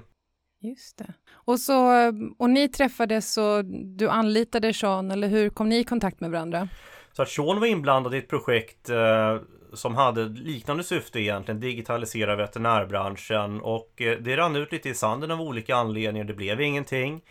Just 0.61 0.99
det. 0.99 1.13
Och, 1.33 1.61
så, 1.61 1.93
och 2.39 2.51
ni 2.51 2.69
träffades 2.69 3.39
och 3.39 3.65
du 3.99 4.09
anlitade 4.09 4.75
Sean, 4.75 5.11
eller 5.11 5.29
hur 5.29 5.51
kom 5.51 5.69
ni 5.69 5.79
i 5.79 5.85
kontakt 5.85 6.21
med 6.21 6.31
varandra? 6.31 6.69
Så 7.13 7.23
att 7.23 7.29
Sean 7.29 7.61
var 7.61 7.67
inblandad 7.67 8.15
i 8.15 8.19
ett 8.19 8.29
projekt 8.29 8.91
eh, 8.91 9.39
som 9.73 9.95
hade 9.95 10.25
liknande 10.25 10.85
syfte 10.85 11.21
egentligen, 11.21 11.61
digitalisera 11.61 12.37
veterinärbranschen 12.37 13.61
och 13.61 14.03
eh, 14.03 14.19
det 14.19 14.37
rann 14.37 14.57
ut 14.57 14.73
lite 14.73 14.89
i 14.89 14.95
sanden 14.95 15.31
av 15.31 15.41
olika 15.41 15.77
anledningar, 15.77 16.25
det 16.25 16.35
blev 16.35 16.61
ingenting. 16.61 17.25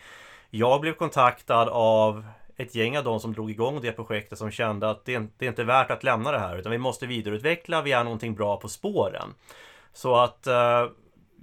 Jag 0.50 0.80
blev 0.80 0.92
kontaktad 0.92 1.68
av 1.68 2.24
ett 2.56 2.74
gäng 2.74 2.98
av 2.98 3.04
dem 3.04 3.20
som 3.20 3.32
drog 3.32 3.50
igång 3.50 3.80
det 3.80 3.92
projektet 3.92 4.38
som 4.38 4.50
kände 4.50 4.90
att 4.90 5.04
det, 5.04 5.22
det 5.38 5.44
är 5.44 5.48
inte 5.48 5.64
värt 5.64 5.90
att 5.90 6.04
lämna 6.04 6.32
det 6.32 6.38
här 6.38 6.58
utan 6.58 6.72
vi 6.72 6.78
måste 6.78 7.06
vidareutveckla, 7.06 7.82
vi 7.82 7.92
är 7.92 8.04
någonting 8.04 8.34
bra 8.34 8.56
på 8.56 8.68
spåren. 8.68 9.34
Så 9.92 10.16
att 10.16 10.46
eh, 10.46 10.86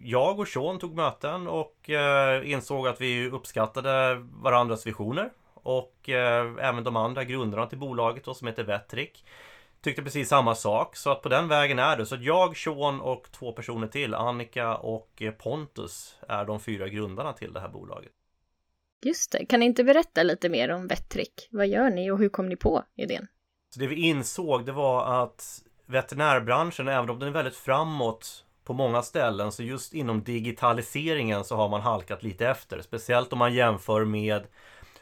jag 0.04 0.40
och 0.40 0.48
Sean 0.48 0.80
tog 0.80 0.96
möten 0.96 1.48
och 1.48 1.90
eh, 1.90 2.52
insåg 2.52 2.88
att 2.88 3.02
vi 3.02 3.30
uppskattade 3.30 4.16
varandras 4.42 4.88
visioner 4.88 5.30
och 5.54 6.10
eh, 6.10 6.54
även 6.60 6.84
de 6.84 6.96
andra 6.96 7.24
grundarna 7.24 7.66
till 7.66 7.78
bolaget 7.78 8.24
då, 8.24 8.34
som 8.34 8.48
heter 8.48 8.64
Vettrick 8.64 9.24
tyckte 9.84 10.04
precis 10.04 10.30
samma 10.30 10.56
sak 10.56 10.96
så 10.96 11.12
att 11.12 11.22
på 11.22 11.30
den 11.30 11.48
vägen 11.48 11.80
är 11.80 11.98
det. 11.98 12.06
Så 12.06 12.16
att 12.16 12.24
jag, 12.24 12.58
Sean 12.58 13.02
och 13.02 13.28
två 13.32 13.52
personer 13.52 13.88
till, 13.88 14.14
Annika 14.14 14.76
och 14.76 15.22
eh, 15.22 15.32
Pontus, 15.32 16.16
är 16.28 16.46
de 16.46 16.60
fyra 16.60 16.88
grundarna 16.88 17.34
till 17.34 17.54
det 17.54 17.60
här 17.60 17.70
bolaget. 17.70 18.12
Just 19.06 19.32
det, 19.32 19.46
kan 19.46 19.60
ni 19.60 19.66
inte 19.66 19.84
berätta 19.84 20.24
lite 20.24 20.50
mer 20.50 20.72
om 20.72 20.88
Vettrick? 20.88 21.48
Vad 21.52 21.68
gör 21.68 21.90
ni 21.90 22.12
och 22.12 22.20
hur 22.20 22.30
kom 22.30 22.50
ni 22.50 22.56
på 22.56 22.84
idén? 22.96 23.28
Så 23.74 23.80
det 23.80 23.88
vi 23.88 23.96
insåg 23.96 24.66
det 24.66 24.72
var 24.72 25.24
att 25.24 25.64
veterinärbranschen, 25.86 26.88
även 26.88 27.10
om 27.10 27.20
den 27.20 27.30
är 27.30 27.34
väldigt 27.34 27.56
framåt 27.56 28.46
på 28.64 28.74
många 28.74 29.02
ställen, 29.02 29.52
så 29.52 29.64
just 29.64 29.94
inom 29.94 30.24
digitaliseringen 30.24 31.44
så 31.44 31.56
har 31.56 31.70
man 31.70 31.82
halkat 31.82 32.24
lite 32.24 32.48
efter. 32.48 32.82
Speciellt 32.82 33.34
om 33.34 33.40
man 33.40 33.54
jämför 33.54 34.06
med 34.06 34.44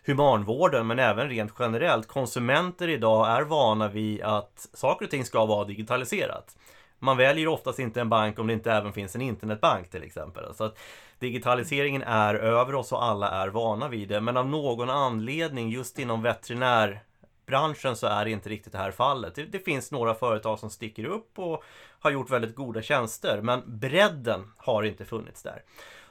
humanvården 0.06 0.88
men 0.88 1.00
även 1.00 1.30
rent 1.30 1.54
generellt. 1.60 2.08
Konsumenter 2.08 2.88
idag 2.88 3.30
är 3.30 3.42
vana 3.42 3.88
vid 3.88 4.22
att 4.22 4.70
saker 4.74 5.06
och 5.06 5.12
ting 5.12 5.26
ska 5.26 5.46
vara 5.46 5.66
digitaliserat. 5.66 6.58
Man 7.00 7.18
väljer 7.18 7.48
oftast 7.48 7.80
inte 7.80 8.02
en 8.02 8.10
bank 8.10 8.40
om 8.40 8.48
det 8.48 8.54
inte 8.54 8.72
även 8.72 8.94
finns 8.94 9.16
en 9.16 9.22
internetbank 9.22 9.90
till 9.90 10.04
exempel. 10.04 10.54
Så 10.56 10.64
att 10.64 10.78
digitaliseringen 11.22 12.02
är 12.02 12.36
över 12.36 12.76
oss 12.76 12.92
och 12.92 13.04
alla 13.04 13.30
är 13.30 13.48
vana 13.48 13.88
vid 13.88 14.10
det. 14.10 14.22
Men 14.22 14.38
av 14.38 14.50
någon 14.50 14.90
anledning 14.90 15.70
just 15.70 16.00
inom 16.00 16.22
veterinärbranschen 16.22 17.96
så 17.96 18.08
är 18.08 18.26
det 18.26 18.32
inte 18.32 18.50
riktigt 18.50 18.72
det 18.72 18.78
här 18.78 18.92
fallet. 18.92 19.36
Det, 19.36 19.46
det 19.46 19.60
finns 19.60 19.92
några 19.92 20.14
företag 20.14 20.60
som 20.60 20.70
sticker 20.70 21.06
upp 21.06 21.40
och 21.40 21.64
har 22.00 22.12
gjort 22.12 22.30
väldigt 22.30 22.56
goda 22.56 22.82
tjänster. 22.82 23.42
Men 23.42 23.80
bredden 23.80 24.52
har 24.58 24.84
inte 24.84 25.06
funnits 25.06 25.44
där. 25.44 25.64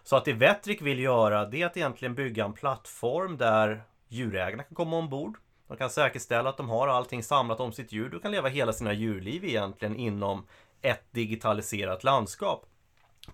Så 0.02 0.16
att 0.16 0.24
det 0.24 0.32
Vettrick 0.32 0.82
vill 0.82 0.98
göra 0.98 1.46
det 1.46 1.62
är 1.62 1.66
att 1.66 1.76
egentligen 1.76 2.14
bygga 2.14 2.44
en 2.44 2.52
plattform 2.52 3.36
där 3.36 3.82
djurägarna 4.08 4.62
kan 4.62 4.74
komma 4.74 4.96
ombord. 4.96 5.38
De 5.68 5.76
kan 5.76 5.90
säkerställa 5.90 6.50
att 6.50 6.56
de 6.56 6.68
har 6.68 6.88
allting 6.88 7.22
samlat 7.22 7.60
om 7.60 7.72
sitt 7.72 7.92
djur. 7.92 8.08
Du 8.08 8.20
kan 8.20 8.32
leva 8.32 8.48
hela 8.48 8.72
sina 8.72 8.92
djurliv 8.92 9.44
egentligen 9.44 9.96
inom 9.96 10.46
ett 10.82 11.04
digitaliserat 11.10 12.04
landskap. 12.04 12.69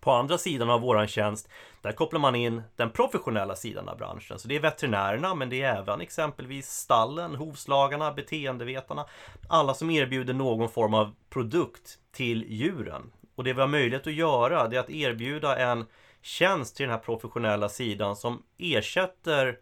På 0.01 0.13
andra 0.13 0.39
sidan 0.39 0.71
av 0.71 0.81
våran 0.81 1.09
tjänst, 1.09 1.49
där 1.83 1.93
kopplar 1.93 2.21
man 2.21 2.35
in 2.35 2.63
den 2.77 2.91
professionella 2.91 3.57
sidan 3.57 3.89
av 3.89 3.97
branschen. 3.97 4.39
Så 4.39 4.49
det 4.49 4.57
är 4.57 4.61
veterinärerna, 4.61 5.35
men 5.35 5.51
det 5.51 5.63
är 5.63 5.77
även 5.77 6.01
exempelvis 6.01 6.71
stallen, 6.71 7.35
hovslagarna, 7.35 8.13
beteendevetarna. 8.13 9.05
Alla 9.49 9.75
som 9.75 9.91
erbjuder 9.91 10.35
någon 10.35 10.69
form 10.69 10.95
av 10.95 11.15
produkt 11.31 11.99
till 12.13 12.45
djuren. 12.49 13.13
Och 13.35 13.45
det 13.45 13.53
vi 13.53 13.61
har 13.61 13.69
möjlighet 13.69 14.07
att 14.07 14.13
göra, 14.13 14.69
det 14.69 14.77
är 14.77 14.81
att 14.81 14.91
erbjuda 14.91 15.57
en 15.57 15.85
tjänst 16.23 16.77
till 16.77 16.87
den 16.87 16.93
här 16.93 16.99
professionella 16.99 17.69
sidan 17.69 18.17
som 18.17 18.43
ersätter 18.59 19.59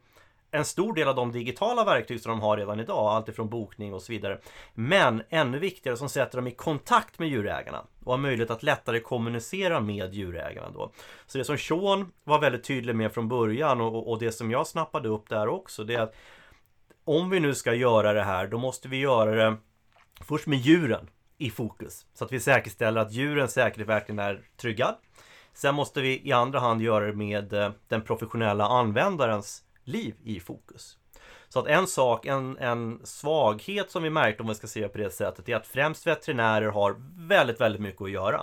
en 0.54 0.64
stor 0.64 0.94
del 0.94 1.08
av 1.08 1.14
de 1.14 1.32
digitala 1.32 1.84
verktyg 1.84 2.20
som 2.20 2.30
de 2.30 2.40
har 2.40 2.56
redan 2.56 2.80
idag, 2.80 3.14
alltifrån 3.14 3.48
bokning 3.48 3.94
och 3.94 4.02
så 4.02 4.12
vidare. 4.12 4.38
Men 4.74 5.22
ännu 5.28 5.58
viktigare 5.58 5.96
som 5.96 6.08
sätter 6.08 6.38
dem 6.38 6.46
i 6.46 6.50
kontakt 6.50 7.18
med 7.18 7.28
djurägarna 7.28 7.84
och 8.04 8.12
har 8.12 8.18
möjlighet 8.18 8.50
att 8.50 8.62
lättare 8.62 9.00
kommunicera 9.00 9.80
med 9.80 10.14
djurägarna 10.14 10.70
då. 10.70 10.92
Så 11.26 11.38
det 11.38 11.44
som 11.44 11.58
Sean 11.58 12.12
var 12.24 12.40
väldigt 12.40 12.64
tydlig 12.64 12.96
med 12.96 13.12
från 13.12 13.28
början 13.28 13.80
och, 13.80 14.10
och 14.10 14.18
det 14.18 14.32
som 14.32 14.50
jag 14.50 14.66
snappade 14.66 15.08
upp 15.08 15.28
där 15.28 15.48
också, 15.48 15.84
det 15.84 15.94
är 15.94 16.00
att 16.00 16.14
om 17.04 17.30
vi 17.30 17.40
nu 17.40 17.54
ska 17.54 17.74
göra 17.74 18.12
det 18.12 18.22
här, 18.22 18.46
då 18.46 18.58
måste 18.58 18.88
vi 18.88 18.96
göra 18.96 19.30
det 19.34 19.56
först 20.20 20.46
med 20.46 20.58
djuren 20.58 21.10
i 21.38 21.50
fokus. 21.50 22.06
Så 22.14 22.24
att 22.24 22.32
vi 22.32 22.40
säkerställer 22.40 23.00
att 23.00 23.12
djurens 23.12 23.52
säkerhet 23.52 23.88
verkligen 23.88 24.18
är 24.18 24.40
tryggad. 24.56 24.94
Sen 25.54 25.74
måste 25.74 26.00
vi 26.00 26.28
i 26.28 26.32
andra 26.32 26.60
hand 26.60 26.82
göra 26.82 27.06
det 27.06 27.12
med 27.12 27.52
eh, 27.52 27.70
den 27.88 28.02
professionella 28.02 28.64
användarens 28.64 29.63
liv 29.84 30.14
i 30.22 30.40
fokus. 30.40 30.98
Så 31.48 31.58
att 31.60 31.66
en 31.66 31.86
sak, 31.86 32.26
en, 32.26 32.58
en 32.58 33.00
svaghet 33.04 33.90
som 33.90 34.02
vi 34.02 34.10
märkte 34.10 34.42
om 34.42 34.48
vi 34.48 34.54
ska 34.54 34.66
se 34.66 34.88
på 34.88 34.98
det 34.98 35.10
sättet 35.10 35.48
är 35.48 35.56
att 35.56 35.66
främst 35.66 36.06
veterinärer 36.06 36.66
har 36.68 36.96
väldigt, 37.28 37.60
väldigt 37.60 37.82
mycket 37.82 38.02
att 38.02 38.10
göra. 38.10 38.40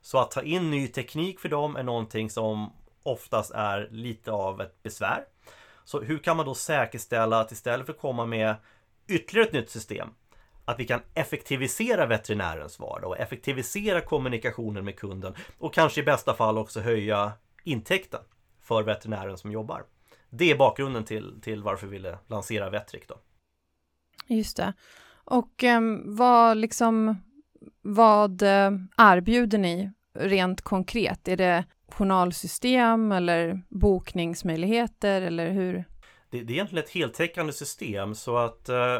Så 0.00 0.18
att 0.18 0.30
ta 0.30 0.42
in 0.42 0.70
ny 0.70 0.88
teknik 0.88 1.40
för 1.40 1.48
dem 1.48 1.76
är 1.76 1.82
någonting 1.82 2.30
som 2.30 2.72
oftast 3.02 3.50
är 3.50 3.88
lite 3.90 4.32
av 4.32 4.60
ett 4.60 4.82
besvär. 4.82 5.24
Så 5.84 6.00
hur 6.00 6.18
kan 6.18 6.36
man 6.36 6.46
då 6.46 6.54
säkerställa 6.54 7.40
att 7.40 7.52
istället 7.52 7.86
för 7.86 7.92
att 7.92 8.00
komma 8.00 8.26
med 8.26 8.54
ytterligare 9.08 9.46
ett 9.48 9.52
nytt 9.52 9.70
system 9.70 10.08
att 10.64 10.78
vi 10.78 10.86
kan 10.86 11.00
effektivisera 11.14 12.06
veterinärens 12.06 12.78
vardag 12.78 13.10
och 13.10 13.18
effektivisera 13.18 14.00
kommunikationen 14.00 14.84
med 14.84 14.98
kunden 14.98 15.34
och 15.58 15.74
kanske 15.74 16.00
i 16.00 16.04
bästa 16.04 16.34
fall 16.34 16.58
också 16.58 16.80
höja 16.80 17.32
intäkten 17.64 18.20
för 18.62 18.82
veterinären 18.82 19.38
som 19.38 19.52
jobbar. 19.52 19.84
Det 20.30 20.50
är 20.50 20.56
bakgrunden 20.56 21.04
till, 21.04 21.40
till 21.42 21.62
varför 21.62 21.86
vi 21.86 21.92
ville 21.92 22.18
lansera 22.26 22.70
Vettrick 22.70 23.08
då. 23.08 23.14
Just 24.26 24.56
det. 24.56 24.72
Och 25.24 25.64
eh, 25.64 25.80
vad 26.04 26.56
liksom, 26.56 27.16
vad 27.82 28.42
eh, 28.42 28.70
erbjuder 28.98 29.58
ni 29.58 29.90
rent 30.14 30.62
konkret? 30.62 31.28
Är 31.28 31.36
det 31.36 31.64
journalsystem 31.88 33.12
eller 33.12 33.62
bokningsmöjligheter 33.68 35.22
eller 35.22 35.50
hur? 35.50 35.84
Det, 36.30 36.42
det 36.42 36.52
är 36.52 36.54
egentligen 36.54 36.84
ett 36.84 36.90
heltäckande 36.90 37.52
system 37.52 38.14
så 38.14 38.36
att 38.36 38.68
eh, 38.68 38.98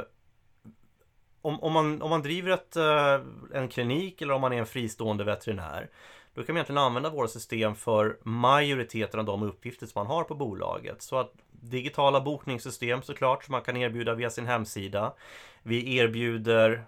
om, 1.43 1.61
om, 1.61 1.73
man, 1.73 2.03
om 2.03 2.11
man 2.11 2.23
driver 2.23 2.51
ett, 2.51 2.77
eh, 2.77 3.21
en 3.55 3.69
klinik 3.69 4.23
eller 4.23 4.35
om 4.35 4.41
man 4.41 4.53
är 4.53 4.59
en 4.59 4.67
fristående 4.67 5.25
veterinär 5.25 5.91
då 6.35 6.43
kan 6.43 6.53
man 6.53 6.57
egentligen 6.57 6.83
använda 6.83 7.11
våra 7.11 7.29
system 7.29 7.75
för 7.75 8.19
majoriteten 8.23 9.21
av 9.21 9.27
de 9.27 9.43
uppgifter 9.43 9.87
som 9.87 10.01
man 10.01 10.07
har 10.07 10.25
på 10.25 10.35
bolaget. 10.35 11.03
Så 11.03 11.17
att 11.19 11.33
digitala 11.51 12.21
bokningssystem 12.21 13.03
såklart 13.03 13.45
som 13.45 13.53
man 13.53 13.63
kan 13.63 13.77
erbjuda 13.77 14.15
via 14.15 14.31
sin 14.31 14.47
hemsida. 14.47 15.15
Vi 15.63 15.97
erbjuder 15.97 16.85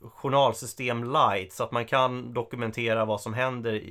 journalsystem 0.00 1.04
light 1.04 1.52
så 1.52 1.64
att 1.64 1.72
man 1.72 1.84
kan 1.84 2.32
dokumentera 2.32 3.04
vad 3.04 3.20
som 3.20 3.34
händer 3.34 3.82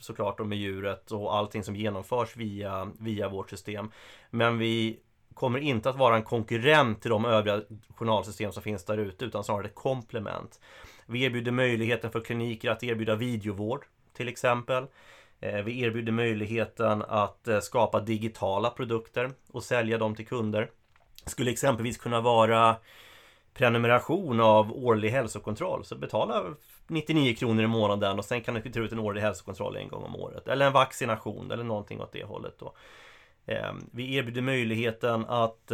såklart 0.00 0.38
med 0.38 0.58
djuret 0.58 1.12
och 1.12 1.36
allting 1.36 1.64
som 1.64 1.76
genomförs 1.76 2.36
via, 2.36 2.90
via 2.98 3.28
vårt 3.28 3.50
system. 3.50 3.90
Men 4.30 4.58
vi 4.58 5.00
kommer 5.34 5.58
inte 5.58 5.90
att 5.90 5.96
vara 5.96 6.16
en 6.16 6.22
konkurrent 6.22 7.02
till 7.02 7.10
de 7.10 7.24
övriga 7.24 7.62
journalsystem 7.94 8.52
som 8.52 8.62
finns 8.62 8.84
där 8.84 8.98
ute 8.98 9.24
utan 9.24 9.44
snarare 9.44 9.66
ett 9.66 9.74
komplement. 9.74 10.60
Vi 11.06 11.22
erbjuder 11.24 11.52
möjligheten 11.52 12.10
för 12.10 12.20
kliniker 12.20 12.70
att 12.70 12.82
erbjuda 12.82 13.14
videovård 13.14 13.86
till 14.20 14.28
exempel. 14.28 14.86
Eh, 15.40 15.62
vi 15.62 15.80
erbjuder 15.80 16.12
möjligheten 16.12 17.02
att 17.08 17.48
eh, 17.48 17.60
skapa 17.60 18.00
digitala 18.00 18.70
produkter 18.70 19.30
och 19.52 19.62
sälja 19.62 19.98
dem 19.98 20.14
till 20.14 20.26
kunder. 20.26 20.70
Det 21.24 21.30
skulle 21.30 21.50
exempelvis 21.50 21.96
kunna 21.96 22.20
vara 22.20 22.76
prenumeration 23.54 24.40
av 24.40 24.72
årlig 24.72 25.10
hälsokontroll. 25.10 25.84
Så 25.84 25.96
betala 25.96 26.44
99 26.86 27.34
kronor 27.34 27.64
i 27.64 27.66
månaden 27.66 28.18
och 28.18 28.24
sen 28.24 28.40
kan 28.40 28.54
du 28.54 28.72
ta 28.72 28.80
ut 28.80 28.92
en 28.92 28.98
årlig 28.98 29.20
hälsokontroll 29.20 29.76
en 29.76 29.88
gång 29.88 30.02
om 30.02 30.16
året. 30.16 30.48
Eller 30.48 30.66
en 30.66 30.72
vaccination 30.72 31.50
eller 31.50 31.64
någonting 31.64 32.00
åt 32.00 32.12
det 32.12 32.24
hållet. 32.24 32.54
Då. 32.58 32.74
Eh, 33.46 33.72
vi 33.92 34.16
erbjuder 34.16 34.42
möjligheten 34.42 35.24
att 35.28 35.72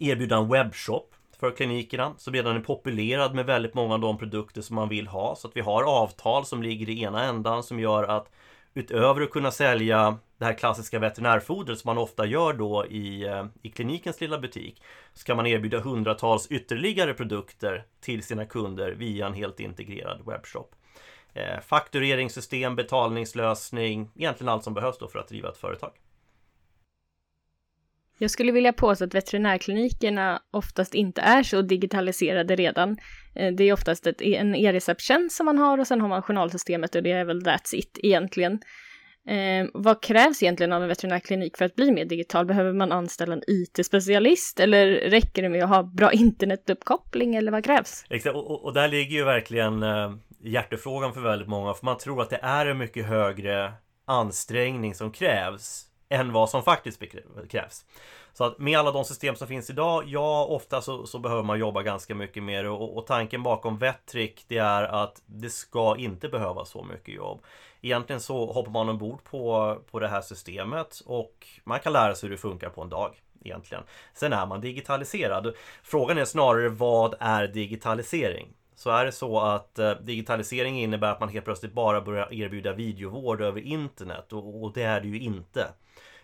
erbjuda 0.00 0.36
en 0.36 0.48
webbshop 0.48 1.14
för 1.42 1.50
klinikerna 1.50 2.14
som 2.18 2.34
redan 2.34 2.56
är 2.56 2.60
populerad 2.60 3.34
med 3.34 3.46
väldigt 3.46 3.74
många 3.74 3.94
av 3.94 4.00
de 4.00 4.18
produkter 4.18 4.62
som 4.62 4.76
man 4.76 4.88
vill 4.88 5.06
ha. 5.06 5.36
Så 5.36 5.48
att 5.48 5.56
vi 5.56 5.60
har 5.60 5.82
avtal 5.82 6.46
som 6.46 6.62
ligger 6.62 6.88
i 6.88 7.02
ena 7.02 7.24
ändan 7.24 7.62
som 7.62 7.80
gör 7.80 8.04
att 8.04 8.30
utöver 8.74 9.20
att 9.22 9.30
kunna 9.30 9.50
sälja 9.50 10.18
det 10.38 10.44
här 10.44 10.52
klassiska 10.52 10.98
veterinärfodret 10.98 11.78
som 11.78 11.88
man 11.88 11.98
ofta 11.98 12.26
gör 12.26 12.52
då 12.52 12.86
i, 12.86 13.26
eh, 13.26 13.46
i 13.62 13.70
klinikens 13.70 14.20
lilla 14.20 14.38
butik 14.38 14.82
så 15.12 15.24
kan 15.24 15.36
man 15.36 15.46
erbjuda 15.46 15.80
hundratals 15.80 16.46
ytterligare 16.46 17.14
produkter 17.14 17.84
till 18.00 18.22
sina 18.22 18.44
kunder 18.44 18.92
via 18.92 19.26
en 19.26 19.34
helt 19.34 19.60
integrerad 19.60 20.26
webbshop. 20.26 20.74
Eh, 21.34 21.60
faktureringssystem, 21.60 22.76
betalningslösning, 22.76 24.10
egentligen 24.16 24.48
allt 24.48 24.64
som 24.64 24.74
behövs 24.74 24.98
då 24.98 25.08
för 25.08 25.18
att 25.18 25.28
driva 25.28 25.48
ett 25.48 25.56
företag. 25.56 25.92
Jag 28.18 28.30
skulle 28.30 28.52
vilja 28.52 28.72
påstå 28.72 29.04
att 29.04 29.14
veterinärklinikerna 29.14 30.42
oftast 30.50 30.94
inte 30.94 31.20
är 31.20 31.42
så 31.42 31.62
digitaliserade 31.62 32.56
redan. 32.56 32.96
Eh, 33.34 33.52
det 33.52 33.64
är 33.64 33.72
oftast 33.72 34.06
ett, 34.06 34.22
en 34.22 34.54
e-recepttjänst 34.54 35.36
som 35.36 35.46
man 35.46 35.58
har 35.58 35.78
och 35.78 35.86
sen 35.86 36.00
har 36.00 36.08
man 36.08 36.22
journalsystemet 36.22 36.94
och 36.94 37.02
det 37.02 37.12
är 37.12 37.24
väl 37.24 37.42
that's 37.42 37.74
it 37.74 37.98
egentligen. 38.02 38.60
Eh, 39.28 39.66
vad 39.74 40.02
krävs 40.02 40.42
egentligen 40.42 40.72
av 40.72 40.82
en 40.82 40.88
veterinärklinik 40.88 41.56
för 41.56 41.64
att 41.64 41.74
bli 41.74 41.92
mer 41.92 42.04
digital? 42.04 42.46
Behöver 42.46 42.72
man 42.72 42.92
anställa 42.92 43.32
en 43.32 43.42
IT-specialist 43.46 44.60
eller 44.60 44.86
räcker 44.90 45.42
det 45.42 45.48
med 45.48 45.64
att 45.64 45.68
ha 45.68 45.82
bra 45.82 46.12
internetuppkoppling 46.12 47.34
eller 47.34 47.52
vad 47.52 47.64
krävs? 47.64 48.04
Exakt, 48.10 48.36
och, 48.36 48.64
och 48.64 48.72
där 48.72 48.88
ligger 48.88 49.16
ju 49.16 49.24
verkligen 49.24 49.82
eh, 49.82 50.12
hjärtefrågan 50.40 51.14
för 51.14 51.20
väldigt 51.20 51.48
många 51.48 51.74
för 51.74 51.84
man 51.84 51.98
tror 51.98 52.22
att 52.22 52.30
det 52.30 52.40
är 52.42 52.66
en 52.66 52.78
mycket 52.78 53.06
högre 53.06 53.72
ansträngning 54.06 54.94
som 54.94 55.12
krävs 55.12 55.91
än 56.12 56.32
vad 56.32 56.50
som 56.50 56.62
faktiskt 56.62 57.02
krävs. 57.48 57.84
Så 58.32 58.44
att 58.44 58.58
med 58.58 58.78
alla 58.78 58.92
de 58.92 59.04
system 59.04 59.36
som 59.36 59.48
finns 59.48 59.70
idag, 59.70 60.04
ja 60.06 60.44
ofta 60.44 60.82
så, 60.82 61.06
så 61.06 61.18
behöver 61.18 61.42
man 61.42 61.58
jobba 61.58 61.82
ganska 61.82 62.14
mycket 62.14 62.42
mer 62.42 62.64
och, 62.64 62.96
och, 62.96 63.06
tanken 63.06 63.42
bakom 63.42 63.78
Vettrick 63.78 64.44
det 64.48 64.58
är 64.58 64.82
att 64.82 65.22
det 65.26 65.50
ska 65.50 65.96
inte 65.96 66.28
behöva 66.28 66.64
så 66.64 66.84
mycket 66.84 67.14
jobb. 67.14 67.42
Egentligen 67.80 68.20
så 68.20 68.52
hoppar 68.52 68.70
man 68.70 68.88
ombord 68.88 69.24
på, 69.24 69.76
på 69.90 69.98
det 69.98 70.08
här 70.08 70.22
systemet 70.22 71.02
och 71.06 71.46
man 71.64 71.80
kan 71.80 71.92
lära 71.92 72.14
sig 72.14 72.28
hur 72.28 72.36
det 72.36 72.40
funkar 72.40 72.70
på 72.70 72.82
en 72.82 72.88
dag. 72.88 73.14
Egentligen. 73.44 73.84
Sen 74.14 74.32
är 74.32 74.46
man 74.46 74.60
digitaliserad. 74.60 75.54
Frågan 75.82 76.18
är 76.18 76.24
snarare 76.24 76.68
vad 76.68 77.14
är 77.20 77.46
digitalisering? 77.46 78.48
Så 78.82 78.90
är 78.90 79.04
det 79.04 79.12
så 79.12 79.40
att 79.40 79.78
eh, 79.78 79.90
digitalisering 79.90 80.80
innebär 80.80 81.12
att 81.12 81.20
man 81.20 81.28
helt 81.28 81.44
plötsligt 81.44 81.72
bara 81.72 82.00
börjar 82.00 82.32
erbjuda 82.32 82.72
videovård 82.72 83.40
över 83.40 83.60
internet 83.60 84.32
och, 84.32 84.64
och 84.64 84.72
det 84.72 84.82
är 84.82 85.00
det 85.00 85.08
ju 85.08 85.20
inte. 85.20 85.68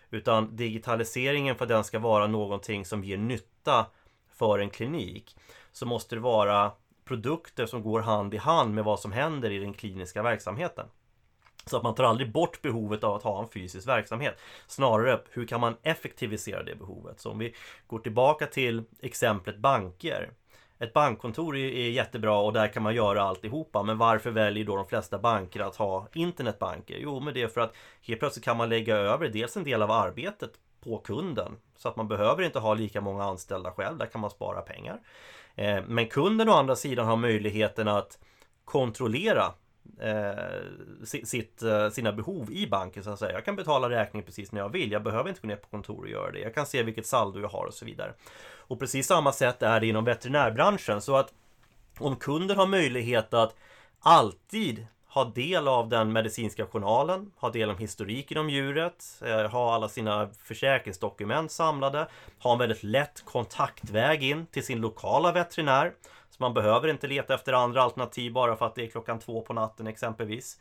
Utan 0.09 0.55
digitaliseringen 0.55 1.55
för 1.55 1.65
att 1.65 1.69
den 1.69 1.83
ska 1.83 1.99
vara 1.99 2.27
någonting 2.27 2.85
som 2.85 3.03
ger 3.03 3.17
nytta 3.17 3.85
för 4.29 4.59
en 4.59 4.69
klinik 4.69 5.35
så 5.71 5.85
måste 5.85 6.15
det 6.15 6.21
vara 6.21 6.71
produkter 7.05 7.65
som 7.65 7.83
går 7.83 7.99
hand 7.99 8.33
i 8.33 8.37
hand 8.37 8.73
med 8.73 8.83
vad 8.83 8.99
som 8.99 9.11
händer 9.11 9.51
i 9.51 9.59
den 9.59 9.73
kliniska 9.73 10.23
verksamheten. 10.23 10.85
Så 11.65 11.77
att 11.77 11.83
man 11.83 11.95
tar 11.95 12.03
aldrig 12.03 12.31
bort 12.31 12.61
behovet 12.61 13.03
av 13.03 13.15
att 13.15 13.23
ha 13.23 13.41
en 13.41 13.49
fysisk 13.49 13.87
verksamhet. 13.87 14.39
Snarare, 14.67 15.19
hur 15.31 15.47
kan 15.47 15.61
man 15.61 15.77
effektivisera 15.83 16.63
det 16.63 16.75
behovet? 16.75 17.19
Så 17.19 17.31
om 17.31 17.39
vi 17.39 17.55
går 17.87 17.99
tillbaka 17.99 18.45
till 18.45 18.83
exemplet 19.01 19.57
banker 19.57 20.29
ett 20.79 20.93
bankkontor 20.93 21.57
är 21.57 21.89
jättebra 21.89 22.37
och 22.37 22.53
där 22.53 22.67
kan 22.67 22.83
man 22.83 22.95
göra 22.95 23.23
alltihopa 23.23 23.83
men 23.83 23.97
varför 23.97 24.31
väljer 24.31 24.65
då 24.65 24.75
de 24.75 24.87
flesta 24.87 25.19
banker 25.19 25.59
att 25.59 25.75
ha 25.75 26.07
internetbanker? 26.13 26.97
Jo 26.99 27.19
men 27.19 27.33
det 27.33 27.41
är 27.41 27.47
för 27.47 27.61
att 27.61 27.75
helt 28.01 28.19
plötsligt 28.19 28.45
kan 28.45 28.57
man 28.57 28.69
lägga 28.69 28.95
över 28.95 29.27
dels 29.27 29.57
en 29.57 29.63
del 29.63 29.81
av 29.81 29.91
arbetet 29.91 30.51
på 30.83 30.97
kunden 30.97 31.51
så 31.77 31.89
att 31.89 31.95
man 31.95 32.07
behöver 32.07 32.43
inte 32.43 32.59
ha 32.59 32.73
lika 32.73 33.01
många 33.01 33.23
anställda 33.23 33.71
själv, 33.71 33.97
där 33.97 34.05
kan 34.05 34.21
man 34.21 34.29
spara 34.29 34.61
pengar. 34.61 34.99
Eh, 35.55 35.83
men 35.87 36.07
kunden 36.07 36.49
å 36.49 36.53
andra 36.53 36.75
sidan 36.75 37.07
har 37.07 37.15
möjligheten 37.15 37.87
att 37.87 38.19
kontrollera 38.65 39.53
eh, 40.01 41.03
sitt, 41.03 41.61
eh, 41.61 41.89
sina 41.89 42.11
behov 42.11 42.51
i 42.51 42.67
banken 42.67 43.03
så 43.03 43.09
att 43.09 43.19
säga. 43.19 43.31
Jag 43.31 43.45
kan 43.45 43.55
betala 43.55 43.89
räkningen 43.89 44.25
precis 44.25 44.51
när 44.51 44.61
jag 44.61 44.69
vill. 44.69 44.91
Jag 44.91 45.03
behöver 45.03 45.29
inte 45.29 45.41
gå 45.41 45.47
ner 45.47 45.55
på 45.55 45.67
kontor 45.67 46.01
och 46.01 46.09
göra 46.09 46.31
det. 46.31 46.39
Jag 46.39 46.55
kan 46.55 46.65
se 46.65 46.83
vilket 46.83 47.07
saldo 47.07 47.39
jag 47.39 47.49
har 47.49 47.65
och 47.65 47.73
så 47.73 47.85
vidare. 47.85 48.13
Och 48.57 48.79
precis 48.79 49.07
samma 49.07 49.31
sätt 49.31 49.63
är 49.63 49.79
det 49.79 49.87
inom 49.87 50.05
veterinärbranschen. 50.05 51.01
Så 51.01 51.15
att 51.15 51.33
om 51.97 52.15
kunden 52.15 52.57
har 52.57 52.67
möjlighet 52.67 53.33
att 53.33 53.55
alltid 53.99 54.87
ha 55.09 55.23
del 55.23 55.67
av 55.67 55.89
den 55.89 56.11
medicinska 56.11 56.65
journalen, 56.65 57.31
ha 57.35 57.49
del 57.49 57.69
av 57.69 57.77
historiken 57.77 58.37
om 58.37 58.49
djuret, 58.49 59.21
eh, 59.25 59.51
ha 59.51 59.73
alla 59.73 59.89
sina 59.89 60.29
försäkringsdokument 60.43 61.51
samlade, 61.51 62.07
ha 62.39 62.53
en 62.53 62.59
väldigt 62.59 62.83
lätt 62.83 63.25
kontaktväg 63.25 64.23
in 64.23 64.45
till 64.45 64.65
sin 64.65 64.81
lokala 64.81 65.31
veterinär 65.31 65.93
så 66.39 66.43
man 66.43 66.53
behöver 66.53 66.87
inte 66.87 67.07
leta 67.07 67.33
efter 67.33 67.53
andra 67.53 67.81
alternativ 67.81 68.33
bara 68.33 68.55
för 68.55 68.65
att 68.65 68.75
det 68.75 68.83
är 68.83 68.87
klockan 68.87 69.19
två 69.19 69.41
på 69.41 69.53
natten 69.53 69.87
exempelvis. 69.87 70.57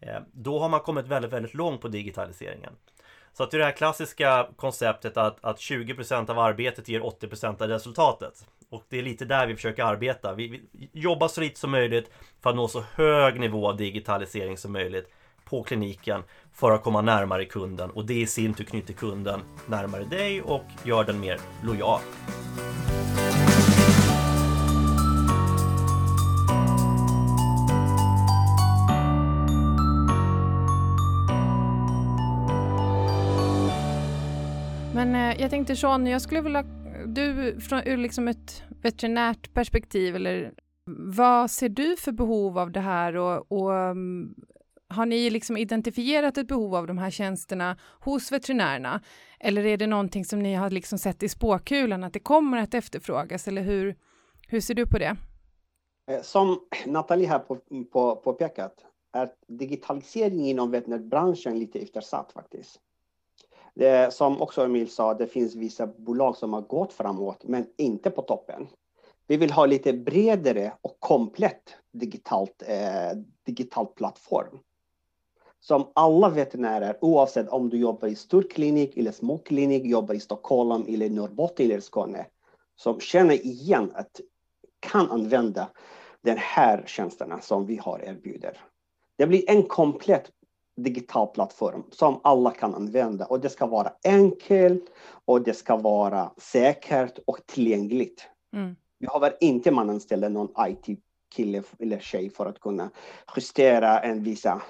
Eh, 0.00 0.20
då 0.32 0.58
har 0.58 0.68
man 0.68 0.80
kommit 0.80 1.06
väldigt, 1.06 1.32
väldigt 1.32 1.54
långt 1.54 1.80
på 1.80 1.88
digitaliseringen. 1.88 2.72
Så 3.32 3.42
att 3.42 3.50
det 3.50 3.56
är 3.56 3.58
det 3.58 3.64
här 3.64 3.72
klassiska 3.72 4.48
konceptet 4.56 5.16
att, 5.16 5.44
att 5.44 5.56
20% 5.56 6.30
av 6.30 6.38
arbetet 6.38 6.88
ger 6.88 7.00
80% 7.00 7.62
av 7.62 7.68
resultatet. 7.68 8.46
Och 8.70 8.84
det 8.88 8.98
är 8.98 9.02
lite 9.02 9.24
där 9.24 9.46
vi 9.46 9.54
försöker 9.54 9.84
arbeta. 9.84 10.34
Vi, 10.34 10.48
vi 10.48 10.90
jobbar 10.92 11.28
så 11.28 11.40
lite 11.40 11.60
som 11.60 11.70
möjligt 11.70 12.10
för 12.40 12.50
att 12.50 12.56
nå 12.56 12.68
så 12.68 12.84
hög 12.94 13.40
nivå 13.40 13.68
av 13.68 13.76
digitalisering 13.76 14.56
som 14.56 14.72
möjligt 14.72 15.12
på 15.44 15.62
kliniken 15.62 16.22
för 16.52 16.70
att 16.70 16.82
komma 16.82 17.00
närmare 17.00 17.44
kunden 17.44 17.90
och 17.90 18.06
det 18.06 18.20
i 18.20 18.26
sin 18.26 18.54
tur 18.54 18.64
knyter 18.64 18.94
kunden 18.94 19.40
närmare 19.66 20.04
dig 20.04 20.42
och 20.42 20.64
gör 20.84 21.04
den 21.04 21.20
mer 21.20 21.40
lojal. 21.62 22.00
Jag 35.42 35.50
tänkte 35.50 35.76
Sean, 35.76 36.06
jag 36.06 36.22
skulle 36.22 36.40
vilja, 36.40 36.62
du 37.06 37.60
från 37.60 37.82
ur 37.84 37.96
liksom 37.96 38.28
ett 38.28 38.62
veterinärt 38.82 39.54
perspektiv, 39.54 40.16
eller 40.16 40.54
vad 41.14 41.50
ser 41.50 41.68
du 41.68 41.96
för 41.96 42.12
behov 42.12 42.58
av 42.58 42.72
det 42.72 42.80
här 42.80 43.16
och, 43.16 43.52
och 43.52 43.70
um, 43.70 44.34
har 44.88 45.06
ni 45.06 45.30
liksom 45.30 45.56
identifierat 45.56 46.38
ett 46.38 46.48
behov 46.48 46.74
av 46.74 46.86
de 46.86 46.98
här 46.98 47.10
tjänsterna 47.10 47.76
hos 48.00 48.32
veterinärerna? 48.32 49.00
Eller 49.40 49.66
är 49.66 49.76
det 49.76 49.86
någonting 49.86 50.24
som 50.24 50.38
ni 50.38 50.54
har 50.54 50.70
liksom 50.70 50.98
sett 50.98 51.22
i 51.22 51.28
spåkulan 51.28 52.04
att 52.04 52.12
det 52.12 52.20
kommer 52.20 52.58
att 52.58 52.74
efterfrågas? 52.74 53.48
Eller 53.48 53.62
hur, 53.62 53.96
hur 54.48 54.60
ser 54.60 54.74
du 54.74 54.86
på 54.86 54.98
det? 54.98 55.16
Eh, 56.10 56.22
som 56.22 56.60
Nathalie 56.86 57.28
har 57.28 57.38
på, 57.38 57.56
på, 57.92 58.16
påpekat 58.16 58.84
är 59.12 59.30
digitaliseringen 59.48 60.46
inom 60.46 60.70
veterinärbranschen 60.70 61.58
lite 61.58 61.78
eftersatt 61.78 62.32
faktiskt. 62.32 62.80
Det, 63.74 64.14
som 64.14 64.42
också 64.42 64.64
Emil 64.64 64.90
sa, 64.90 65.14
det 65.14 65.26
finns 65.26 65.54
vissa 65.54 65.86
bolag 65.86 66.36
som 66.36 66.52
har 66.52 66.60
gått 66.60 66.92
framåt, 66.92 67.44
men 67.44 67.66
inte 67.76 68.10
på 68.10 68.22
toppen. 68.22 68.68
Vi 69.26 69.36
vill 69.36 69.50
ha 69.50 69.66
lite 69.66 69.92
bredare 69.92 70.72
och 70.80 70.96
komplett 71.00 71.76
digitalt, 71.92 72.62
eh, 72.66 73.18
digitalt 73.46 73.94
plattform. 73.94 74.58
Som 75.60 75.86
alla 75.94 76.28
veterinärer, 76.28 76.98
oavsett 77.00 77.48
om 77.48 77.68
du 77.68 77.78
jobbar 77.78 78.08
i 78.08 78.14
stor 78.14 78.42
klinik 78.42 78.96
eller 78.96 79.12
små 79.12 79.38
klinik, 79.38 79.84
jobbar 79.84 80.14
i 80.14 80.20
Stockholm 80.20 80.84
eller 80.88 81.10
Norrbotten 81.10 81.66
eller 81.66 81.80
Skåne, 81.80 82.26
som 82.76 83.00
känner 83.00 83.46
igen 83.46 83.92
att 83.94 84.20
kan 84.80 85.10
använda 85.10 85.68
den 86.20 86.36
här 86.38 86.84
tjänsterna 86.86 87.40
som 87.40 87.66
vi 87.66 87.76
har 87.76 88.02
erbjuder. 88.04 88.60
Det 89.16 89.26
blir 89.26 89.50
en 89.50 89.62
komplett 89.62 90.30
digital 90.76 91.26
plattform 91.26 91.82
som 91.90 92.20
alla 92.24 92.50
kan 92.50 92.74
använda 92.74 93.26
och 93.26 93.40
det 93.40 93.48
ska 93.48 93.66
vara 93.66 93.92
enkelt 94.04 94.84
och 95.24 95.42
det 95.42 95.54
ska 95.54 95.76
vara 95.76 96.30
säkert 96.36 97.18
och 97.26 97.46
tillgängligt. 97.46 98.28
Mm. 98.52 98.76
Vi 98.98 99.06
behöver 99.06 99.36
inte 99.40 99.70
man 99.70 99.90
anställa 99.90 100.28
någon 100.28 100.48
IT-kille 100.68 101.62
eller 101.78 101.98
tjej 101.98 102.30
för 102.30 102.46
att 102.46 102.60
kunna 102.60 102.90
justera 103.36 104.00
en 104.00 104.22
vissa 104.22 104.62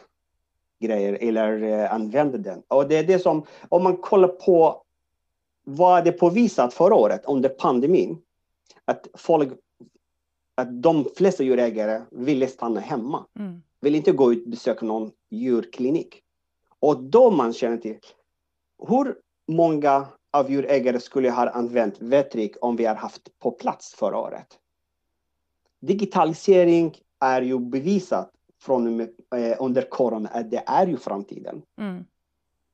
grejer 0.81 1.19
eller 1.21 1.63
eh, 1.63 1.95
använda 1.95 2.39
den. 2.39 2.63
Och 2.69 2.89
det 2.89 2.97
är 2.97 3.05
det 3.05 3.19
som, 3.19 3.47
om 3.69 3.83
man 3.83 3.97
kollar 3.97 4.29
på 4.29 4.83
vad 5.65 6.05
det 6.05 6.13
påvisat 6.13 6.75
förra 6.75 6.95
året 6.95 7.25
under 7.25 7.49
pandemin, 7.49 8.19
att 8.85 9.09
folk, 9.15 9.53
att 10.55 10.83
de 10.83 11.05
flesta 11.17 11.43
djurägare 11.43 12.03
ville 12.11 12.47
stanna 12.47 12.81
hemma, 12.81 13.27
Mm. 13.39 13.63
vill 13.81 13.95
inte 13.95 14.13
gå 14.13 14.33
ut 14.33 14.45
och 14.45 14.51
besöka 14.51 14.87
någon 14.87 15.11
djurklinik. 15.33 16.23
Och 16.79 17.03
då 17.03 17.31
man 17.31 17.53
känner 17.53 17.77
till, 17.77 17.99
hur 18.89 19.17
många 19.49 20.09
av 20.31 20.51
djurägare 20.51 21.01
skulle 21.01 21.31
ha 21.31 21.51
använt 21.51 22.01
Vetrik 22.01 22.57
om 22.61 22.77
vi 22.77 22.85
har 22.85 22.95
haft 22.95 23.39
på 23.39 23.51
plats 23.51 23.95
förra 23.95 24.19
året? 24.19 24.59
Digitalisering 25.81 26.97
är 27.21 27.43
ju 27.43 27.59
bevisat 27.59 28.31
från 28.63 29.01
eh, 29.01 29.09
under 29.59 29.83
corona 29.83 30.29
att 30.29 30.51
det 30.51 30.63
är 30.67 30.87
ju 30.87 30.97
framtiden. 30.97 31.63
Mm. 31.79 32.05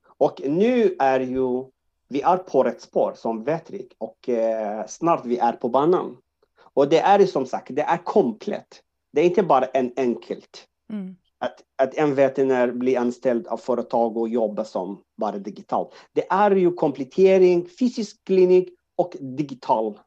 Och 0.07 0.41
nu 0.45 0.97
är 0.99 1.21
ju, 1.21 1.65
vi 2.09 2.23
är 2.23 2.37
på 2.37 2.63
rätt 2.63 2.81
spår 2.81 3.13
som 3.17 3.45
Vetrik 3.45 3.95
och 3.99 4.29
eh, 4.29 4.87
snart 4.87 5.25
vi 5.25 5.39
är 5.39 5.53
på 5.53 5.69
banan. 5.69 6.17
Och 6.61 6.89
det 6.89 6.99
är 6.99 7.19
ju 7.19 7.27
som 7.27 7.47
sagt, 7.47 7.69
det 7.71 7.83
är 7.83 8.05
komplett. 8.05 8.83
Det 9.13 9.21
är 9.21 9.25
inte 9.25 9.43
bara 9.43 9.65
en 9.65 9.93
enkelt. 9.97 10.67
Mm. 10.91 11.17
Att, 11.41 11.63
att 11.77 11.95
en 11.95 12.15
veterinär 12.15 12.73
blir 12.73 12.99
anställd 12.99 13.47
av 13.47 13.57
företag 13.57 14.17
och 14.17 14.29
jobbar 14.29 14.65
som 14.65 15.03
bara 15.17 15.39
digitalt. 15.39 15.95
Det 16.13 16.27
är 16.31 16.51
ju 16.51 16.73
komplettering, 16.73 17.69
fysisk 17.69 18.25
klinik 18.25 18.69
och 18.97 19.17
digital 19.21 19.99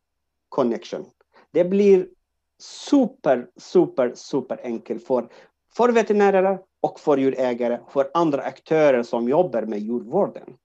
connection. 0.50 1.06
Det 1.52 1.64
blir 1.64 2.08
super, 2.60 3.48
super, 3.58 4.12
super 4.16 4.60
enkelt 4.64 5.08
för, 5.08 5.28
för 5.76 5.90
veterinärer 5.90 6.60
och 6.82 7.00
för 7.00 7.18
djurägare, 7.18 7.80
för 7.90 8.12
andra 8.14 8.42
aktörer 8.42 9.04
som 9.04 9.30
jobbar 9.30 9.62
med 9.62 9.80
djurvården. 9.80 10.58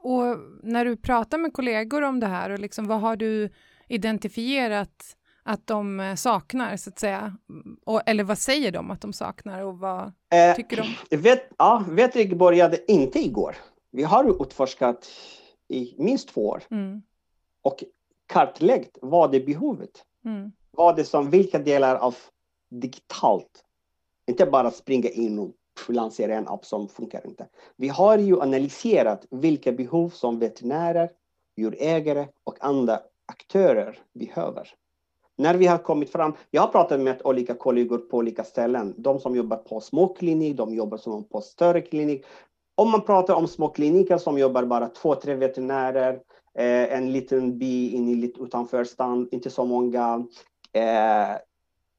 Och 0.00 0.38
när 0.62 0.84
du 0.84 0.96
pratar 0.96 1.38
med 1.38 1.52
kollegor 1.52 2.02
om 2.02 2.20
det 2.20 2.26
här, 2.26 2.50
och 2.50 2.58
liksom, 2.58 2.86
vad 2.86 3.00
har 3.00 3.16
du 3.16 3.50
identifierat 3.88 5.16
att 5.46 5.66
de 5.66 6.00
eh, 6.00 6.14
saknar, 6.14 6.76
så 6.76 6.90
att 6.90 6.98
säga? 6.98 7.36
Och, 7.84 8.00
eller 8.06 8.24
vad 8.24 8.38
säger 8.38 8.72
de 8.72 8.90
att 8.90 9.00
de 9.00 9.12
saknar 9.12 9.62
och 9.62 9.78
vad 9.78 10.12
Eh, 10.34 10.56
tycker 10.56 10.76
de? 11.10 11.16
vet, 11.16 11.50
ja, 11.58 11.84
Vetrik 11.88 12.32
började 12.38 12.92
inte 12.92 13.18
igår. 13.18 13.56
Vi 13.90 14.02
har 14.02 14.42
utforskat 14.42 15.08
i 15.68 15.94
minst 15.98 16.28
två 16.28 16.48
år 16.48 16.62
Mm. 16.70 17.02
och 17.62 17.84
kartlagt 18.26 18.98
vad 19.02 19.34
är 19.34 19.46
behovet. 19.46 20.04
Mm. 20.24 20.52
Vad 20.70 20.98
är 20.98 21.04
som, 21.04 21.30
vilka 21.30 21.58
delar 21.58 21.96
av 21.96 22.16
digitalt, 22.70 23.64
inte 24.26 24.46
bara 24.46 24.70
springa 24.70 25.08
in 25.08 25.38
och 25.38 25.52
lansera 25.88 26.34
en 26.34 26.48
app 26.48 26.64
som 26.64 26.88
funkar 26.88 27.26
inte. 27.26 27.46
Vi 27.76 27.88
har 27.88 28.18
ju 28.18 28.40
analyserat 28.40 29.26
vilka 29.30 29.72
behov 29.72 30.08
som 30.10 30.38
veterinärer, 30.38 31.10
djurägare 31.56 32.28
och 32.44 32.56
andra 32.60 33.00
aktörer 33.26 33.98
behöver. 34.12 34.68
När 35.38 35.54
vi 35.54 35.66
har 35.66 35.78
kommit 35.78 36.12
fram, 36.12 36.34
jag 36.50 36.62
har 36.62 36.68
pratat 36.68 37.00
med 37.00 37.20
olika 37.24 37.54
kollegor 37.54 37.98
på 37.98 38.16
olika 38.16 38.44
ställen, 38.44 38.94
de 38.96 39.20
som 39.20 39.36
jobbar 39.36 39.56
på 39.56 39.80
små 39.80 40.08
klinik, 40.08 40.56
de 40.56 40.74
jobbar 40.74 40.98
som 40.98 41.24
på 41.24 41.40
större 41.40 41.80
klinik. 41.80 42.24
Om 42.74 42.90
man 42.90 43.02
pratar 43.02 43.34
om 43.34 43.48
små 43.48 43.68
kliniker 43.68 44.18
som 44.18 44.38
jobbar 44.38 44.64
bara 44.64 44.88
två, 44.88 45.14
tre 45.14 45.34
veterinärer, 45.34 46.12
eh, 46.58 46.92
en 46.92 47.12
liten 47.12 47.58
by 47.58 47.90
in 47.90 48.08
i 48.08 48.14
lite 48.14 48.42
utanför 48.42 48.84
stan, 48.84 49.28
inte 49.32 49.50
så 49.50 49.64
många 49.64 50.26
eh, 50.72 51.36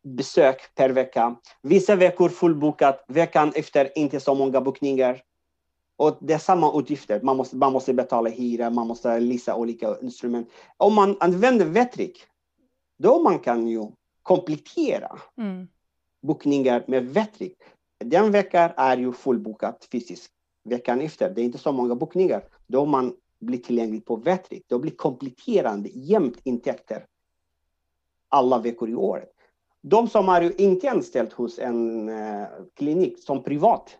besök 0.04 0.76
per 0.76 0.89
vecka. 0.89 1.36
Vissa 1.62 1.95
veckor 1.95 2.30
fullbokat, 2.30 3.06
veckan 3.08 3.52
efter 3.56 3.97
inte 3.97 4.19
så 4.19 4.36
många 4.36 4.62
bokningar. 4.62 5.21
Och 5.97 6.17
det 6.21 6.34
är 6.34 6.38
samma 6.38 6.80
utgifter. 6.80 7.21
Man 7.21 7.38
måste, 7.38 7.56
man 7.56 7.73
måste 7.73 7.93
betala 7.93 8.30
hyra, 8.30 8.69
man 8.69 8.88
måste 8.88 9.19
lisa 9.19 9.56
olika 9.56 9.95
instrument. 10.02 10.50
Om 10.78 10.95
man 10.95 11.17
använder 11.19 11.65
Vetrik, 11.65 12.26
då 12.98 13.20
man 13.24 13.40
kan 13.40 13.68
ju 13.68 13.84
komplettera 14.24 15.20
Mm. 15.38 15.68
bokningar 16.22 16.84
med 16.88 17.06
Vetrik. 17.06 17.58
Den 17.98 18.32
veckan 18.32 18.70
är 18.78 18.98
ju 18.98 19.14
fullbokat 19.14 19.88
fysiskt. 19.92 20.34
Veckan 20.64 21.02
efter, 21.02 21.34
det 21.34 21.42
är 21.42 21.46
inte 21.46 21.58
så 21.58 21.72
många 21.72 21.96
bokningar. 21.96 22.44
Då 22.68 22.86
man 22.86 23.16
blir 23.40 23.60
tillgänglig 23.60 24.06
på 24.06 24.16
Vetrik. 24.16 24.64
Då 24.68 24.80
blir 24.80 24.92
kompletterande 24.92 25.90
jämnt 25.90 26.40
intäkter 26.44 27.06
alla 28.30 28.60
veckor 28.60 28.90
i 28.90 28.96
året. 28.96 29.34
De 29.82 30.08
som 30.08 30.30
är 30.30 30.42
ju 30.42 30.54
inte 30.54 30.92
anställd 30.92 31.34
hos 31.34 31.60
en 31.60 32.10
eh, 32.10 32.48
klinik 32.74 33.24
som 33.24 33.44
privat, 33.44 33.98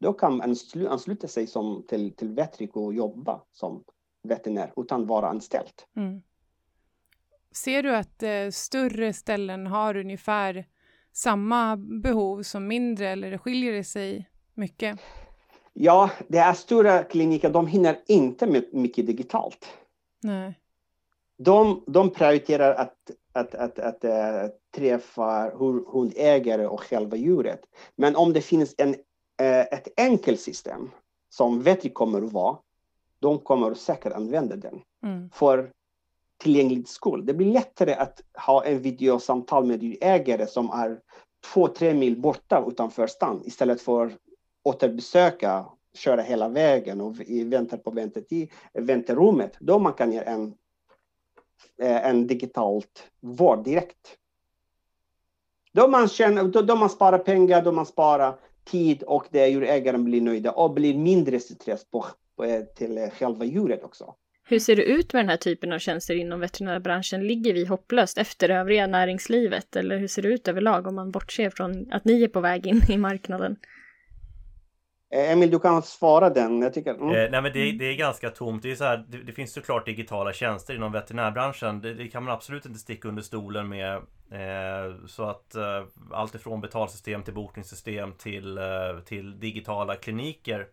då 0.00 0.12
kan 0.12 0.36
man 0.36 0.50
anslu- 0.50 0.88
ansluta 0.88 1.28
sig 1.28 1.46
som, 1.46 1.84
till, 1.88 2.12
till 2.16 2.28
Vetrik 2.28 2.76
och 2.76 2.94
jobba 2.94 3.42
som 3.52 3.84
veterinär 4.22 4.72
utan 4.76 5.06
vara 5.06 5.28
anställd. 5.28 5.72
Mm. 5.96 6.22
Ser 7.52 7.82
du 7.82 7.96
att 7.96 8.22
eh, 8.22 8.50
större 8.52 9.12
ställen 9.12 9.66
har 9.66 9.96
ungefär 9.96 10.66
samma 11.12 11.76
behov 11.76 12.42
som 12.42 12.66
mindre 12.68 13.08
eller 13.08 13.38
skiljer 13.38 13.72
det 13.72 13.84
sig 13.84 14.30
mycket? 14.54 15.00
Ja, 15.72 16.10
det 16.28 16.38
är 16.38 16.52
stora 16.52 17.02
kliniker, 17.02 17.50
de 17.50 17.66
hinner 17.66 17.98
inte 18.06 18.46
med 18.46 18.64
mycket 18.72 19.06
digitalt. 19.06 19.66
Nej. 20.22 20.58
De, 21.38 21.84
de 21.86 22.10
prioriterar 22.10 22.74
att, 22.74 23.10
att, 23.32 23.54
att, 23.54 23.78
att 23.78 24.04
äh, 24.04 24.46
träffa 24.76 25.50
hu- 25.50 25.84
hundägare 25.92 26.66
och 26.66 26.80
själva 26.80 27.16
djuret. 27.16 27.60
Men 27.96 28.16
om 28.16 28.32
det 28.32 28.40
finns 28.40 28.74
en, 28.78 28.94
äh, 29.40 29.60
ett 29.60 29.88
enkelt 29.96 30.40
system 30.40 30.90
som 31.28 31.62
Vetri 31.62 31.90
kommer 31.90 32.22
att 32.22 32.32
vara, 32.32 32.56
de 33.18 33.38
kommer 33.38 33.70
att 33.70 33.78
säkert 33.78 34.12
använda 34.12 34.56
den 34.56 34.80
Mm. 35.02 35.30
för 35.30 35.70
tillgänglig 36.40 36.88
skull. 36.88 37.26
Det 37.26 37.34
blir 37.34 37.52
lättare 37.52 37.94
att 37.94 38.20
ha 38.46 38.64
en 38.64 38.82
videosamtal 38.82 39.64
med 39.64 39.82
djurägare 39.82 40.46
som 40.46 40.70
är 40.70 41.00
två, 41.52 41.68
tre 41.68 41.94
mil 41.94 42.20
borta 42.20 42.64
utanför 42.68 43.06
stan 43.06 43.42
istället 43.44 43.80
för 43.80 44.12
återbesöka, 44.62 45.66
köra 45.94 46.22
hela 46.22 46.48
vägen 46.48 47.00
och 47.00 47.16
vänta 47.44 47.76
på 47.76 47.90
väntetid, 47.90 48.50
vänterummet. 48.72 49.56
Då 49.60 49.78
man 49.78 49.92
kan 49.92 50.12
göra 50.12 50.24
en, 50.24 50.54
eh, 51.82 52.06
en 52.06 52.26
digitalt 52.26 53.10
vård 53.20 53.64
direkt. 53.64 54.16
Då 55.72 55.88
man, 55.88 56.08
känner, 56.08 56.44
då, 56.44 56.62
då 56.62 56.76
man 56.76 56.90
sparar 56.90 57.18
pengar, 57.18 57.62
då 57.62 57.72
man 57.72 57.86
sparar 57.86 58.38
tid 58.64 59.02
och 59.02 59.26
det 59.30 59.48
djurägaren 59.48 60.04
blir 60.04 60.20
nöjda 60.20 60.52
och 60.52 60.72
blir 60.72 60.98
mindre 60.98 61.40
stress 61.40 61.90
på, 61.90 62.04
på, 62.36 62.44
eh, 62.44 62.62
till 62.64 63.10
själva 63.12 63.44
djuret 63.44 63.84
också. 63.84 64.14
Hur 64.50 64.58
ser 64.58 64.76
det 64.76 64.82
ut 64.82 65.12
med 65.12 65.22
den 65.22 65.30
här 65.30 65.36
typen 65.36 65.72
av 65.72 65.78
tjänster 65.78 66.14
inom 66.14 66.40
veterinärbranschen? 66.40 67.26
Ligger 67.26 67.54
vi 67.54 67.64
hopplöst 67.64 68.18
efter 68.18 68.48
övriga 68.48 68.86
näringslivet? 68.86 69.76
Eller 69.76 69.98
hur 69.98 70.08
ser 70.08 70.22
det 70.22 70.28
ut 70.28 70.48
överlag 70.48 70.86
om 70.86 70.94
man 70.94 71.10
bortser 71.10 71.50
från 71.50 71.92
att 71.92 72.04
ni 72.04 72.22
är 72.22 72.28
på 72.28 72.40
väg 72.40 72.66
in 72.66 72.82
i 72.88 72.96
marknaden? 72.96 73.56
Eh, 75.14 75.32
Emil, 75.32 75.50
du 75.50 75.58
kan 75.58 75.82
svara 75.82 76.30
den. 76.30 76.62
Jag 76.62 76.74
tycker, 76.74 76.94
mm. 76.94 77.08
Eh, 77.08 77.30
nej 77.30 77.42
men 77.42 77.52
det, 77.52 77.72
det 77.72 77.84
är 77.84 77.96
ganska 77.96 78.30
tomt. 78.30 78.62
Det, 78.62 78.70
är 78.70 78.74
så 78.74 78.84
här, 78.84 79.04
det, 79.08 79.18
det 79.18 79.32
finns 79.32 79.52
såklart 79.52 79.86
digitala 79.86 80.32
tjänster 80.32 80.74
inom 80.74 80.92
veterinärbranschen. 80.92 81.80
Det, 81.80 81.94
det 81.94 82.08
kan 82.08 82.24
man 82.24 82.34
absolut 82.34 82.66
inte 82.66 82.78
sticka 82.78 83.08
under 83.08 83.22
stolen 83.22 83.68
med. 83.68 83.96
Eh, 84.32 85.06
så 85.06 85.24
att 85.24 85.54
eh, 85.54 85.84
allt 86.10 86.34
ifrån 86.34 86.60
betalsystem 86.60 87.22
till 87.22 87.34
bokningssystem 87.34 88.12
till, 88.12 88.58
eh, 88.58 88.64
till 89.04 89.40
digitala 89.40 89.96
kliniker 89.96 90.66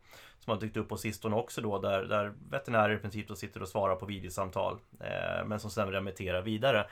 som 0.47 0.51
har 0.51 0.62
dykt 0.62 0.77
upp 0.77 0.89
på 0.89 0.97
sistone 0.97 1.36
också 1.36 1.62
då 1.62 1.79
där, 1.79 2.03
där 2.03 2.33
veterinärer 2.49 2.95
i 2.95 2.97
princip 2.97 3.27
då 3.27 3.36
sitter 3.36 3.62
och 3.62 3.67
svarar 3.67 3.95
på 3.95 4.05
videosamtal 4.05 4.79
eh, 4.99 5.45
men 5.45 5.60
som 5.60 5.71
sedan 5.71 5.91
remitterar 5.91 6.41
vidare. 6.41 6.88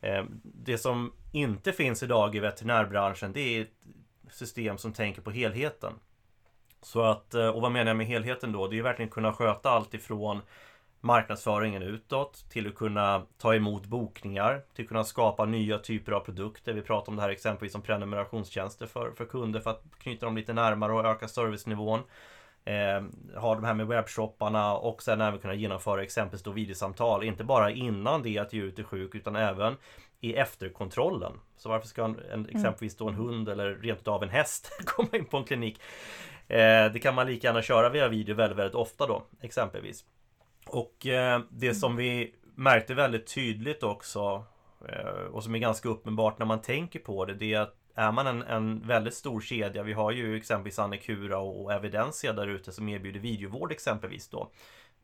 Eh, 0.00 0.24
det 0.42 0.78
som 0.78 1.12
inte 1.32 1.72
finns 1.72 2.02
idag 2.02 2.34
i 2.34 2.40
veterinärbranschen 2.40 3.32
det 3.32 3.40
är 3.40 3.62
ett 3.62 3.86
system 4.30 4.78
som 4.78 4.92
tänker 4.92 5.22
på 5.22 5.30
helheten. 5.30 5.92
Så 6.82 7.02
att, 7.02 7.34
eh, 7.34 7.48
och 7.48 7.62
vad 7.62 7.72
menar 7.72 7.90
jag 7.90 7.96
med 7.96 8.06
helheten 8.06 8.52
då? 8.52 8.66
Det 8.66 8.74
är 8.74 8.76
ju 8.76 8.82
verkligen 8.82 9.10
kunna 9.10 9.32
sköta 9.32 9.70
allt 9.70 9.94
ifrån 9.94 10.40
marknadsföringen 11.00 11.82
utåt 11.82 12.50
till 12.50 12.66
att 12.66 12.74
kunna 12.74 13.22
ta 13.38 13.54
emot 13.54 13.86
bokningar 13.86 14.62
till 14.74 14.84
att 14.84 14.88
kunna 14.88 15.04
skapa 15.04 15.44
nya 15.44 15.78
typer 15.78 16.12
av 16.12 16.20
produkter. 16.20 16.72
Vi 16.72 16.82
pratar 16.82 17.12
om 17.12 17.16
det 17.16 17.22
här 17.22 17.30
exempelvis 17.30 17.72
som 17.72 17.82
prenumerationstjänster 17.82 18.86
för, 18.86 19.10
för 19.10 19.24
kunder 19.24 19.60
för 19.60 19.70
att 19.70 19.84
knyta 19.98 20.26
dem 20.26 20.36
lite 20.36 20.52
närmare 20.52 20.92
och 20.92 21.04
öka 21.04 21.28
servicenivån 21.28 22.02
eh, 22.66 23.02
ha 23.40 23.54
de 23.54 23.64
här 23.64 23.74
med 23.74 23.86
webbshopparna 23.86 24.74
och 24.76 25.02
sen 25.02 25.20
även 25.20 25.38
kunna 25.38 25.54
genomföra 25.54 26.02
exempelvis 26.02 26.42
då 26.42 26.50
videosamtal. 26.50 27.24
Inte 27.24 27.44
bara 27.44 27.70
innan 27.70 28.22
det 28.22 28.38
att 28.38 28.52
djuret 28.52 28.78
är 28.78 28.82
sjuk 28.82 29.14
utan 29.14 29.36
även 29.36 29.76
i 30.20 30.34
efterkontrollen. 30.34 31.32
Så 31.56 31.68
varför 31.68 31.88
ska 31.88 32.04
en, 32.04 32.20
en, 32.32 32.48
exempelvis 32.48 32.96
då 32.96 33.08
en 33.08 33.14
hund 33.14 33.48
eller 33.48 33.74
rent 33.74 34.08
av 34.08 34.22
en 34.22 34.28
häst 34.28 34.70
komma 34.84 35.08
in 35.12 35.24
på 35.24 35.36
en 35.36 35.44
klinik? 35.44 35.80
Eh, 36.48 36.92
det 36.92 37.02
kan 37.02 37.14
man 37.14 37.26
lika 37.26 37.46
gärna 37.46 37.62
köra 37.62 37.88
via 37.88 38.08
video 38.08 38.34
väldigt, 38.34 38.58
väldigt 38.58 38.74
ofta 38.74 39.06
då 39.06 39.22
exempelvis. 39.40 40.04
Och 40.66 41.06
eh, 41.06 41.40
det 41.50 41.74
som 41.74 41.96
vi 41.96 42.34
märkte 42.54 42.94
väldigt 42.94 43.34
tydligt 43.34 43.82
också 43.82 44.44
eh, 44.88 45.26
och 45.32 45.44
som 45.44 45.54
är 45.54 45.58
ganska 45.58 45.88
uppenbart 45.88 46.38
när 46.38 46.46
man 46.46 46.62
tänker 46.62 46.98
på 46.98 47.24
det, 47.24 47.34
det 47.34 47.54
är 47.54 47.60
att 47.60 47.74
är 47.96 48.12
man 48.12 48.26
en, 48.26 48.42
en 48.42 48.86
väldigt 48.86 49.14
stor 49.14 49.40
kedja, 49.40 49.82
vi 49.82 49.92
har 49.92 50.12
ju 50.12 50.36
exempelvis 50.36 50.78
Annekura 50.78 51.38
och, 51.38 51.64
och 51.64 51.72
Evidensia 51.72 52.32
där 52.32 52.46
ute 52.46 52.72
som 52.72 52.88
erbjuder 52.88 53.20
videovård 53.20 53.72
exempelvis 53.72 54.28
då 54.28 54.50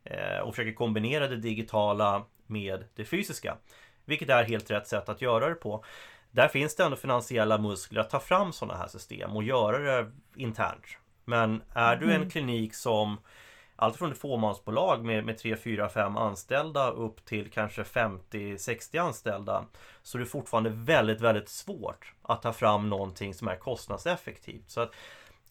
eh, 0.05 0.39
och 0.39 0.55
försöker 0.55 0.75
kombinera 0.75 1.29
det 1.29 1.37
digitala 1.37 2.25
med 2.47 2.85
det 2.95 3.05
fysiska. 3.05 3.57
Vilket 4.05 4.31
är 4.31 4.45
helt 4.45 4.71
rätt 4.71 4.89
sätt 4.89 5.09
att 5.09 5.23
göra 5.23 5.49
det 5.49 5.55
på. 5.55 5.85
Där 6.31 6.49
finns 6.49 6.77
det 6.77 6.85
ändå 6.85 6.97
finansiella 6.97 7.59
muskler 7.59 8.01
att 8.01 8.11
ta 8.11 8.21
fram 8.21 8.53
sådana 8.53 8.79
här 8.79 8.89
system 8.89 9.37
och 9.37 9.43
göra 9.43 9.79
det 9.79 10.11
internt. 10.37 10.85
Men 11.25 11.63
är 11.75 11.97
du 11.97 12.11
en 12.11 12.17
Mm. 12.17 12.31
klinik 12.31 12.75
som 12.75 13.19
allt 13.77 13.97
från 13.97 14.13
ett 14.13 14.19
fåmansbolag 14.19 15.05
med, 15.05 15.25
med 15.25 15.39
3, 15.39 15.57
4, 15.57 15.89
5 15.89 16.17
anställda 16.17 16.91
upp 16.91 17.25
till 17.25 17.51
kanske 17.51 17.83
50-60 17.83 19.01
anställda 19.01 19.65
så 20.03 20.19
är 20.19 20.21
det 20.21 20.27
fortfarande 20.27 20.71
väldigt, 20.71 21.21
väldigt 21.21 21.49
svårt 21.49 22.13
att 22.23 22.43
ta 22.43 22.53
fram 22.53 22.89
någonting 22.89 23.35
som 23.35 23.49
är 23.49 23.57
kostnadseffektivt. 23.57 24.71
Så 24.71 24.81
att 24.81 24.93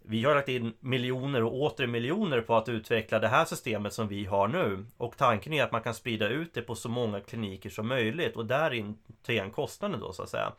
vi 0.04 0.24
har 0.24 0.36
lagt 0.36 0.50
in 0.50 0.74
miljoner 0.80 1.44
och 1.44 1.62
åter 1.62 1.88
miljoner 1.88 2.42
på 2.42 2.56
att 2.56 2.70
utveckla 2.70 3.20
det 3.20 3.28
här 3.28 3.46
systemet 3.46 3.94
som 3.94 4.08
vi 4.08 4.26
har 4.26 4.48
nu. 4.48 4.86
Och 4.98 5.18
tanken 5.18 5.54
är 5.54 5.64
att 5.64 5.72
man 5.72 5.82
kan 5.82 5.94
sprida 5.94 6.30
ut 6.30 6.54
det 6.54 6.62
på 6.62 6.76
så 6.76 6.90
många 6.90 7.20
kliniker 7.20 7.70
som 7.70 7.88
möjligt 7.88 8.36
och 8.36 8.46
där 8.46 8.94
ta 9.26 9.32
igen 9.32 9.52
kostnaden 9.52 10.00
då 10.00 10.14
så 10.14 10.24
att 10.24 10.30
säga. 10.30 10.54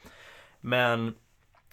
Men 0.61 1.15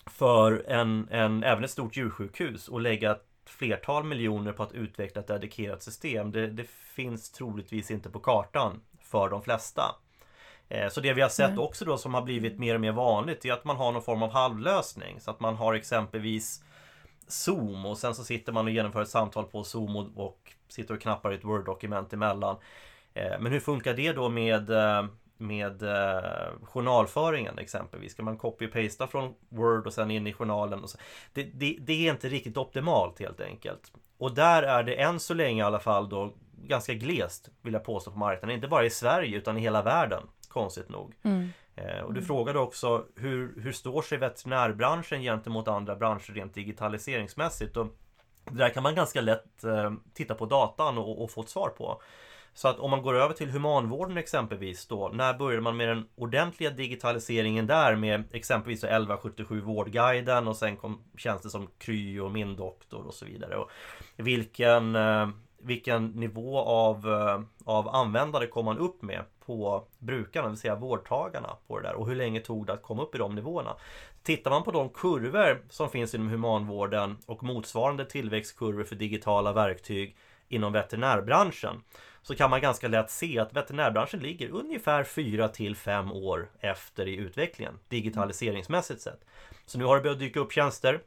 för 0.06 0.63
en, 0.67 1.08
en, 1.12 1.43
även 1.43 1.63
ett 1.63 1.71
stort 1.71 1.97
djursjukhus 1.97 2.67
och 2.67 2.82
lägga 2.82 3.17
flertal 3.50 4.04
miljoner 4.04 4.52
på 4.52 4.64
att 4.64 4.72
utveckla 4.72 5.22
ett 5.22 5.28
dedikerat 5.28 5.84
system. 5.84 6.32
Det, 6.32 6.48
det 6.48 6.70
finns 6.70 7.32
troligtvis 7.32 7.92
inte 7.92 8.10
på 8.10 8.20
kartan 8.20 8.82
för 9.02 9.30
de 9.30 9.42
flesta. 9.42 9.96
Eh, 10.70 10.90
Så 10.90 11.02
det 11.02 11.14
vi 11.14 11.22
har 11.22 11.30
sett 11.30 11.58
också 11.58 11.86
då 11.86 11.98
som 11.98 12.14
har 12.14 12.22
blivit 12.22 12.60
mer 12.60 12.76
och 12.76 12.82
mer 12.82 12.92
vanligt 12.92 13.46
är 13.46 13.54
att 13.54 13.66
man 13.66 13.76
har 13.78 13.92
någon 13.92 14.02
form 14.02 14.24
av 14.24 14.32
halvlösning. 14.32 15.20
Så 15.20 15.32
att 15.32 15.40
man 15.40 15.56
har 15.56 15.74
exempelvis 15.74 16.64
Zoom 17.28 17.86
och 17.86 17.98
sen 17.98 18.16
så 18.16 18.24
sitter 18.24 18.52
man 18.54 18.66
och 18.66 18.72
genomför 18.72 19.02
ett 19.02 19.10
samtal 19.10 19.46
på 19.46 19.64
Zoom 19.64 19.96
och, 19.96 20.28
och 20.28 20.54
sitter 20.68 20.94
och 20.94 21.02
knappar 21.02 21.32
i 21.32 21.36
ett 21.36 21.44
Word-dokument 21.44 22.14
emellan. 22.14 22.56
Eh, 23.14 23.40
Men 23.40 23.52
hur 23.52 23.60
funkar 23.60 23.94
det 23.94 24.14
då 24.14 24.30
med, 24.30 24.70
eh, 24.70 25.06
med 25.39 25.84
eh, 25.84 26.52
journalföringen 26.63 27.60
exempelvis? 27.60 28.12
Ska 28.12 28.23
man 28.23 28.38
copy-pasta 28.38 29.08
från 29.08 29.34
Word 29.49 29.88
och 29.88 29.93
sen 29.93 30.12
in 30.12 30.28
i 30.28 30.34
journalen? 30.34 30.84
Och 30.84 30.89
så? 30.89 30.97
Det, 31.34 31.43
det, 31.43 31.78
det 31.80 32.08
är 32.08 32.12
inte 32.12 32.30
riktigt 32.30 32.58
optimalt 32.58 33.19
helt 33.19 33.41
enkelt. 33.41 33.91
Och 34.17 34.36
där 34.36 34.63
är 34.63 34.84
det 34.84 35.02
än 35.02 35.19
så 35.19 35.34
länge 35.34 35.62
i 35.62 35.65
alla 35.65 35.80
fall 35.80 36.10
då 36.10 36.34
ganska 36.63 36.93
glest 36.93 37.49
vill 37.62 37.73
jag 37.73 37.84
påstå 37.84 38.12
på 38.12 38.17
marknaden. 38.17 38.56
Inte 38.56 38.67
bara 38.67 38.86
i 38.86 38.89
Sverige 38.89 39.38
utan 39.38 39.58
i 39.58 39.62
hela 39.62 39.82
världen. 39.82 40.23
Konstigt 40.47 40.89
nog. 40.89 41.13
Mm. 41.23 41.49
Eh, 41.75 41.99
Och 42.04 42.13
du 42.13 42.21
frågade 42.21 42.60
också 42.60 43.06
hur, 43.15 43.62
hur 43.62 43.71
står 43.71 44.02
sig 44.02 44.17
veterinärbranschen 44.17 45.21
gentemot 45.21 45.67
andra 45.67 45.95
branscher 45.95 46.34
rent 46.34 46.54
digitaliseringsmässigt? 46.54 47.78
Och 47.78 47.88
det 48.45 48.58
där 48.58 48.69
kan 48.69 48.84
man 48.84 48.95
ganska 48.95 49.21
lätt 49.21 49.63
eh, 49.63 49.91
titta 50.13 50.36
på 50.36 50.45
datan 50.45 50.97
och, 50.97 51.23
och 51.23 51.32
få 51.32 51.41
ett 51.41 51.49
svar 51.49 51.69
på. 51.69 52.02
Så 52.60 52.67
att 52.67 52.80
om 52.80 52.91
man 52.91 53.02
går 53.02 53.15
över 53.15 53.34
till 53.34 53.50
humanvården 53.50 54.17
exempelvis 54.17 54.88
då, 54.88 55.10
när 55.13 55.34
började 55.34 55.62
man 55.62 55.78
med 55.78 55.88
den 55.88 56.08
ordentliga 56.15 56.69
digitaliseringen 56.69 57.67
där 57.67 57.95
med 57.95 58.24
exempelvis 58.32 58.84
1177 58.84 59.62
Vårdguiden 59.62 60.48
och 60.48 60.58
sen 60.58 60.78
kom 60.78 61.02
tjänster 61.17 61.50
som 61.50 61.67
Kry 61.78 62.19
och 62.19 62.32
Min 62.32 62.56
doktor 62.56 63.08
och 63.08 63.13
så 63.13 63.26
vidare. 63.26 63.56
Och 63.56 63.69
vilken, 64.15 64.95
eh, 64.95 65.30
vilken 65.60 66.08
nivå 66.08 66.60
av, 66.60 67.08
eh, 67.08 67.41
av 67.65 67.89
användare 67.89 68.48
kom 68.48 68.65
man 68.65 68.78
upp 68.78 69.02
med 69.02 69.24
på 69.45 69.88
brukarna, 70.00 70.45
det 70.45 70.52
vill 70.52 70.60
säga 70.60 70.76
vårdtagarna 70.76 71.50
på 71.67 71.80
det 71.80 71.88
där 71.88 71.95
och 71.95 72.08
hur 72.08 72.15
länge 72.15 72.39
tog 72.39 72.65
det 72.65 72.74
att 72.74 72.84
komma 72.84 73.04
upp 73.04 73.15
i 73.15 73.17
de 73.17 73.36
nivåerna? 73.36 73.76
Tittar 74.24 74.52
man 74.52 74.63
på 74.63 74.72
de 74.72 74.89
kurvor 74.89 75.63
som 75.69 75.89
finns 75.89 76.15
inom 76.15 76.30
humanvården 76.30 77.17
och 77.26 77.43
motsvarande 77.43 78.06
tillväxtkurvor 78.06 78.84
för 78.84 78.95
digitala 78.95 79.54
verktyg 79.54 80.17
inom 80.48 80.74
veterinärbranschen 80.74 81.82
så 82.21 82.36
kan 82.36 82.49
man 82.49 82.62
ganska 82.62 82.88
lätt 82.88 83.10
se 83.10 83.39
att 83.39 83.53
veterinärbranschen 83.53 84.19
ligger 84.19 84.49
ungefär 84.49 85.03
4 85.03 85.47
till 85.47 85.75
5 85.75 86.12
år 86.12 86.49
efter 86.60 87.08
i 87.08 87.15
utvecklingen 87.15 87.79
digitaliseringsmässigt 87.88 89.01
sett. 89.01 89.25
Så 89.65 89.77
nu 89.77 89.86
har 89.86 89.95
det 89.95 90.01
börjat 90.01 90.19
dyka 90.19 90.39
upp 90.39 90.51
tjänster 90.51 91.01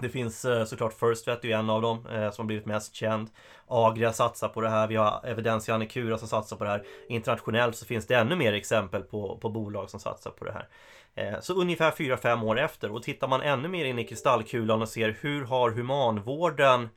det 0.00 0.08
finns 0.08 0.44
eh, 0.44 0.64
såklart 0.64 0.92
FirstVet, 0.92 1.42
det 1.42 1.48
är 1.48 1.50
ju 1.50 1.58
en 1.58 1.70
av 1.70 1.82
dem 1.82 2.06
eh, 2.06 2.30
som 2.30 2.42
har 2.42 2.46
blivit 2.46 2.66
mest 2.66 2.94
känd. 2.94 3.30
Agria 3.66 4.12
satsar 4.12 4.48
på 4.48 4.60
det 4.60 4.68
här. 4.68 4.88
Vi 4.88 4.96
har 4.96 5.26
Evidensia 5.26 5.74
Annikura 5.74 6.18
som 6.18 6.28
satsar 6.28 6.56
på 6.56 6.64
det 6.64 6.70
här. 6.70 6.86
Internationellt 7.08 7.76
så 7.76 7.86
finns 7.86 8.06
det 8.06 8.14
ännu 8.14 8.36
mer 8.36 8.52
exempel 8.52 9.02
på, 9.02 9.38
på 9.38 9.48
bolag 9.48 9.90
som 9.90 10.00
satsar 10.00 10.30
på 10.30 10.44
det 10.44 10.52
här. 10.52 10.68
Eh, 11.14 11.40
så 11.40 11.54
ungefär 11.54 11.90
4-5 11.90 12.44
år 12.44 12.58
efter 12.58 12.92
och 12.92 13.02
tittar 13.02 13.28
man 13.28 13.42
ännu 13.42 13.68
mer 13.68 13.84
in 13.84 13.98
i 13.98 14.04
kristallkulan 14.04 14.82
och 14.82 14.88
ser 14.88 15.16
hur 15.20 15.44
har 15.44 15.70
humanvården 15.70 16.88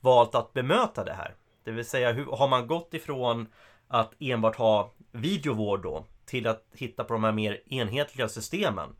valt 0.00 0.34
att 0.34 0.52
bemöta 0.52 1.04
det 1.04 1.12
här? 1.12 1.34
Det 1.70 1.74
vill 1.74 1.84
säga 1.84 2.12
hur 2.12 2.26
har 2.26 2.48
man 2.48 2.66
gått 2.66 2.94
ifrån 2.94 3.48
att 3.88 4.14
enbart 4.18 4.56
ha 4.56 4.92
videovård 5.12 5.82
då 5.82 6.04
till 6.26 6.46
att 6.46 6.66
hitta 6.72 7.04
på 7.04 7.12
de 7.12 7.24
här 7.24 7.32
mer 7.32 7.62
enhetliga 7.66 8.28
systemen? 8.28 8.96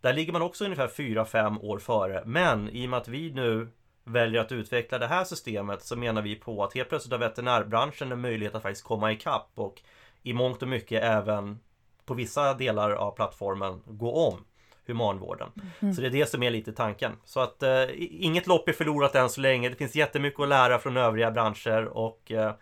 Där 0.00 0.12
ligger 0.12 0.32
man 0.32 0.42
också 0.42 0.64
ungefär 0.64 0.88
4-5 0.88 1.60
år 1.62 1.78
före. 1.78 2.22
Men 2.26 2.68
i 2.68 2.86
och 2.86 2.90
med 2.90 2.96
att 2.96 3.08
vi 3.08 3.32
nu 3.32 3.68
väljer 4.04 4.40
att 4.40 4.52
utveckla 4.52 4.98
det 4.98 5.06
här 5.06 5.24
systemet 5.24 5.82
så 5.82 5.96
menar 5.96 6.22
vi 6.22 6.34
på 6.34 6.64
att 6.64 6.74
helt 6.74 6.88
plötsligt 6.88 7.12
har 7.12 7.18
veterinärbranschen 7.18 8.12
en 8.12 8.20
möjlighet 8.20 8.54
att 8.54 8.62
faktiskt 8.62 8.84
komma 8.84 9.12
ikapp 9.12 9.50
och 9.54 9.82
i 10.22 10.32
mångt 10.32 10.62
och 10.62 10.68
mycket 10.68 11.02
även 11.02 11.60
på 12.04 12.14
vissa 12.14 12.54
delar 12.54 12.90
av 12.90 13.10
plattformen 13.10 13.82
gå 13.86 14.28
om 14.28 14.44
humanvården. 14.88 15.48
Så 15.94 16.00
det 16.00 16.06
är 16.06 16.10
det 16.10 16.26
som 16.26 16.42
är 16.42 16.50
lite 16.50 16.72
tanken. 16.72 17.12
Så 17.24 17.40
att 17.40 17.62
eh, 17.62 17.84
inget 17.98 18.46
lopp 18.46 18.68
är 18.68 18.72
förlorat 18.72 19.14
än 19.14 19.30
så 19.30 19.40
länge. 19.40 19.68
Det 19.68 19.76
finns 19.76 19.96
jättemycket 19.96 20.40
att 20.40 20.48
lära 20.48 20.78
från 20.78 20.96
övriga 20.96 21.30
branscher 21.30 21.84
och 21.84 22.32
eh, 22.32 22.52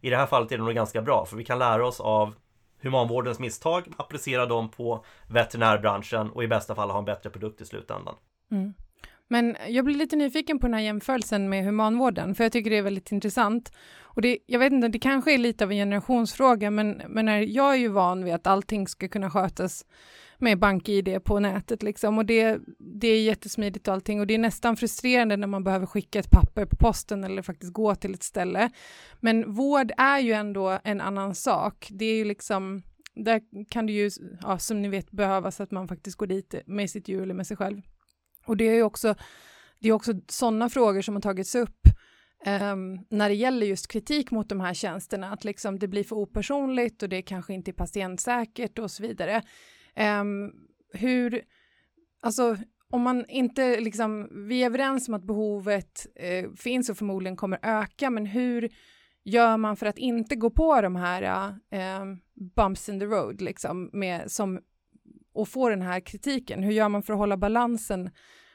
i 0.00 0.10
det 0.10 0.16
här 0.16 0.26
fallet 0.26 0.52
är 0.52 0.58
det 0.58 0.64
nog 0.64 0.74
ganska 0.74 1.02
bra 1.02 1.26
för 1.26 1.36
vi 1.36 1.44
kan 1.44 1.58
lära 1.58 1.86
oss 1.86 2.00
av 2.00 2.34
humanvårdens 2.80 3.38
misstag, 3.38 3.84
applicera 3.96 4.46
dem 4.46 4.70
på 4.70 5.04
veterinärbranschen 5.28 6.30
och 6.30 6.44
i 6.44 6.48
bästa 6.48 6.74
fall 6.74 6.90
ha 6.90 6.98
en 6.98 7.04
bättre 7.04 7.30
produkt 7.30 7.60
i 7.60 7.64
slutändan. 7.64 8.14
Mm. 8.50 8.74
Men 9.28 9.56
jag 9.68 9.84
blir 9.84 9.94
lite 9.94 10.16
nyfiken 10.16 10.58
på 10.58 10.66
den 10.66 10.74
här 10.74 10.80
jämförelsen 10.80 11.48
med 11.48 11.64
humanvården, 11.64 12.34
för 12.34 12.44
jag 12.44 12.52
tycker 12.52 12.70
det 12.70 12.78
är 12.78 12.82
väldigt 12.82 13.12
intressant. 13.12 13.72
Och 14.02 14.22
det, 14.22 14.38
jag 14.46 14.58
vet 14.58 14.72
inte, 14.72 14.88
det 14.88 14.98
kanske 14.98 15.34
är 15.34 15.38
lite 15.38 15.64
av 15.64 15.70
en 15.70 15.76
generationsfråga, 15.76 16.70
men, 16.70 17.02
men 17.08 17.52
jag 17.52 17.72
är 17.72 17.78
ju 17.78 17.88
van 17.88 18.24
vid 18.24 18.34
att 18.34 18.46
allting 18.46 18.88
ska 18.88 19.08
kunna 19.08 19.30
skötas 19.30 19.86
med 20.38 20.58
BankID 20.58 21.24
på 21.24 21.40
nätet 21.40 21.82
liksom, 21.82 22.18
och 22.18 22.26
det, 22.26 22.58
det 22.78 23.08
är 23.08 23.22
jättesmidigt 23.22 23.88
och 23.88 23.94
allting, 23.94 24.20
och 24.20 24.26
det 24.26 24.34
är 24.34 24.38
nästan 24.38 24.76
frustrerande 24.76 25.36
när 25.36 25.46
man 25.46 25.64
behöver 25.64 25.86
skicka 25.86 26.18
ett 26.18 26.30
papper 26.30 26.66
på 26.66 26.76
posten 26.76 27.24
eller 27.24 27.42
faktiskt 27.42 27.72
gå 27.72 27.94
till 27.94 28.14
ett 28.14 28.22
ställe. 28.22 28.70
Men 29.20 29.52
vård 29.52 29.92
är 29.96 30.18
ju 30.18 30.32
ändå 30.32 30.78
en 30.84 31.00
annan 31.00 31.34
sak. 31.34 31.88
Det 31.90 32.04
är 32.04 32.16
ju 32.16 32.24
liksom, 32.24 32.82
där 33.14 33.40
kan 33.68 33.86
det 33.86 33.92
ju, 33.92 34.10
ja, 34.42 34.58
som 34.58 34.82
ni 34.82 34.88
vet, 34.88 35.10
behövas 35.10 35.60
att 35.60 35.70
man 35.70 35.88
faktiskt 35.88 36.16
går 36.16 36.26
dit 36.26 36.54
med 36.66 36.90
sitt 36.90 37.08
djur 37.08 37.22
eller 37.22 37.34
med 37.34 37.46
sig 37.46 37.56
själv. 37.56 37.80
Och 38.46 38.56
det 38.56 38.64
är 38.64 38.74
ju 38.74 38.82
också, 38.82 39.14
det 39.78 39.88
är 39.88 39.92
också 39.92 40.12
sådana 40.28 40.68
frågor 40.68 41.02
som 41.02 41.14
har 41.14 41.22
tagits 41.22 41.54
upp 41.54 41.88
Um, 42.46 43.06
när 43.08 43.28
det 43.28 43.34
gäller 43.34 43.66
just 43.66 43.88
kritik 43.88 44.30
mot 44.30 44.48
de 44.48 44.60
här 44.60 44.74
tjänsterna, 44.74 45.32
att 45.32 45.44
liksom 45.44 45.78
det 45.78 45.88
blir 45.88 46.04
för 46.04 46.16
opersonligt 46.16 47.02
och 47.02 47.08
det 47.08 47.22
kanske 47.22 47.54
inte 47.54 47.70
är 47.70 47.72
patientsäkert 47.72 48.78
och 48.78 48.90
så 48.90 49.02
vidare. 49.02 49.42
Um, 50.20 50.52
hur, 50.92 51.42
alltså 52.20 52.56
om 52.90 53.02
man 53.02 53.24
inte 53.28 53.80
liksom, 53.80 54.28
vi 54.48 54.62
är 54.62 54.66
överens 54.66 55.08
om 55.08 55.14
att 55.14 55.26
behovet 55.26 56.06
eh, 56.14 56.50
finns 56.56 56.90
och 56.90 56.98
förmodligen 56.98 57.36
kommer 57.36 57.58
öka, 57.62 58.10
men 58.10 58.26
hur 58.26 58.68
gör 59.24 59.56
man 59.56 59.76
för 59.76 59.86
att 59.86 59.98
inte 59.98 60.36
gå 60.36 60.50
på 60.50 60.80
de 60.80 60.96
här 60.96 61.50
uh, 61.50 62.16
bumps 62.56 62.88
in 62.88 63.00
the 63.00 63.06
road, 63.06 63.40
liksom, 63.40 63.90
med, 63.92 64.30
som, 64.32 64.60
och 65.34 65.48
få 65.48 65.68
den 65.68 65.82
här 65.82 66.00
kritiken? 66.00 66.62
Hur 66.62 66.72
gör 66.72 66.88
man 66.88 67.02
för 67.02 67.12
att 67.12 67.18
hålla 67.18 67.36
balansen 67.36 68.10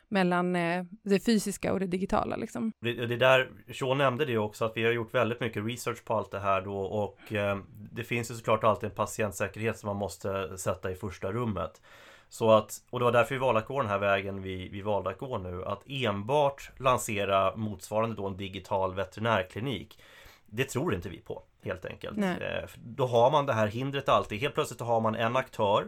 mellan 0.08 0.56
eh, 0.56 0.84
det 1.04 1.20
fysiska 1.20 1.74
och 1.74 1.80
det 1.80 1.88
digitala? 1.88 2.36
Liksom? 2.36 2.72
Det, 2.80 2.94
det 2.94 3.18
där, 3.18 3.50
Sean 3.74 3.98
nämnde 3.98 4.26
det 4.26 4.38
också 4.38 4.66
att 4.66 4.78
vi 4.78 4.84
har 4.84 4.92
gjort 4.92 5.14
väldigt 5.14 5.40
mycket 5.40 5.66
research 5.66 6.06
på 6.06 6.14
allt 6.14 6.32
det 6.32 6.40
här 6.40 6.62
då 6.62 6.78
och 6.80 7.34
eh, 7.34 7.58
det 7.92 8.04
finns 8.04 8.32
ju 8.32 8.36
såklart 8.36 8.64
alltid 8.64 8.90
en 8.90 8.96
patientsäkerhet 8.96 9.80
som 9.80 9.88
man 9.88 9.96
måste 9.96 10.58
sätta 10.58 10.92
i 10.92 10.96
första 10.96 11.32
rummet. 11.32 11.82
Så 12.30 12.52
att, 12.52 12.74
och 12.90 13.00
det 13.00 13.06
var 13.06 13.12
därför 13.12 13.36
vi 13.36 13.40
valde 13.40 13.60
att 13.60 13.68
gå 13.68 13.82
den 13.82 13.90
här 13.90 14.00
vägen 14.00 14.42
vi, 14.42 14.70
vi 14.70 14.82
valde 14.82 15.10
att 15.10 15.18
gå 15.18 15.38
nu. 15.38 15.66
Att 15.66 15.84
enbart 15.88 16.72
lansera 16.78 17.56
motsvarande 17.56 18.16
då 18.16 18.28
en 18.28 18.38
digital 18.38 18.96
veterinärklinik. 18.96 20.00
Det 20.46 20.64
tror 20.64 20.94
inte 20.94 21.10
vi 21.10 21.18
på 21.18 21.44
helt 21.64 21.86
enkelt. 21.86 22.18
Eh, 22.18 22.70
då 22.76 23.06
har 23.06 23.32
man 23.32 23.46
det 23.46 23.54
här 23.54 23.68
hindret 23.68 24.10
alltid. 24.10 24.40
Helt 24.40 24.54
plötsligt 24.54 24.82
har 24.82 25.02
man 25.02 25.16
en 25.16 25.36
aktör 25.36 25.88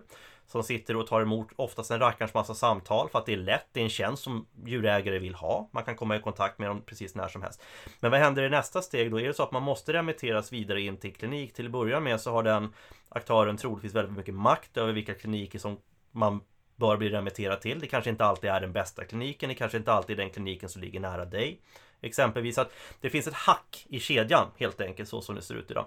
som 0.51 0.63
sitter 0.63 0.95
och 0.95 1.07
tar 1.07 1.21
emot 1.21 1.47
oftast 1.55 1.91
en 1.91 1.99
rackarns 1.99 2.33
massa 2.33 2.53
samtal 2.53 3.09
för 3.09 3.19
att 3.19 3.25
det 3.25 3.33
är 3.33 3.37
lätt, 3.37 3.67
det 3.71 3.79
är 3.79 3.83
en 3.83 3.89
tjänst 3.89 4.23
som 4.23 4.47
djurägare 4.65 5.19
vill 5.19 5.35
ha. 5.35 5.69
Man 5.71 5.83
kan 5.83 5.95
komma 5.95 6.15
i 6.15 6.19
kontakt 6.19 6.59
med 6.59 6.69
dem 6.69 6.81
precis 6.85 7.15
när 7.15 7.27
som 7.27 7.41
helst. 7.41 7.61
Men 7.99 8.11
vad 8.11 8.19
händer 8.19 8.43
i 8.43 8.49
nästa 8.49 8.81
steg 8.81 9.11
då? 9.11 9.19
Är 9.19 9.27
det 9.27 9.33
så 9.33 9.43
att 9.43 9.51
man 9.51 9.63
måste 9.63 9.93
remitteras 9.93 10.53
vidare 10.53 10.81
in 10.81 10.97
till 10.97 11.13
klinik? 11.13 11.53
Till 11.53 11.65
att 11.65 11.71
börja 11.71 11.99
med 11.99 12.21
så 12.21 12.31
har 12.31 12.43
den 12.43 12.73
aktören 13.09 13.57
troligtvis 13.57 13.95
väldigt 13.95 14.17
mycket 14.17 14.33
makt 14.33 14.77
över 14.77 14.93
vilka 14.93 15.13
kliniker 15.13 15.59
som 15.59 15.77
man 16.11 16.41
bör 16.75 16.97
bli 16.97 17.09
remitterad 17.09 17.61
till. 17.61 17.79
Det 17.79 17.87
kanske 17.87 18.09
inte 18.09 18.25
alltid 18.25 18.49
är 18.49 18.61
den 18.61 18.73
bästa 18.73 19.05
kliniken, 19.05 19.49
det 19.49 19.55
kanske 19.55 19.77
inte 19.77 19.93
alltid 19.93 20.19
är 20.19 20.23
den 20.23 20.33
kliniken 20.33 20.69
som 20.69 20.81
ligger 20.81 20.99
nära 20.99 21.25
dig. 21.25 21.61
Exempelvis 22.01 22.57
att 22.57 22.73
det 23.01 23.09
finns 23.09 23.27
ett 23.27 23.33
hack 23.33 23.85
i 23.89 23.99
kedjan 23.99 24.47
helt 24.57 24.81
enkelt 24.81 25.09
så 25.09 25.21
som 25.21 25.35
det 25.35 25.41
ser 25.41 25.55
ut 25.55 25.71
idag. 25.71 25.85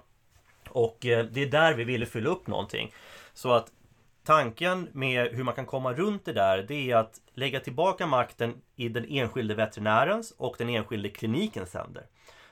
Och 0.68 1.06
eh, 1.06 1.24
det 1.24 1.42
är 1.42 1.46
där 1.46 1.74
vi 1.74 1.84
ville 1.84 2.06
fylla 2.06 2.30
upp 2.30 2.46
någonting. 2.46 2.92
Så 3.34 3.52
att 3.52 3.72
Tanken 4.24 4.88
med 4.92 5.28
hur 5.32 5.44
man 5.44 5.54
kan 5.54 5.66
komma 5.66 5.92
runt 5.92 6.24
det 6.24 6.32
där 6.32 6.64
det 6.68 6.90
är 6.90 6.96
att 6.96 7.20
lägga 7.34 7.60
tillbaka 7.60 8.06
makten 8.06 8.54
i 8.76 8.88
den 8.88 9.04
enskilde 9.08 9.54
veterinärens 9.54 10.34
och 10.36 10.54
den 10.58 10.68
enskilde 10.68 11.08
klinikens 11.08 11.74
händer. 11.74 12.06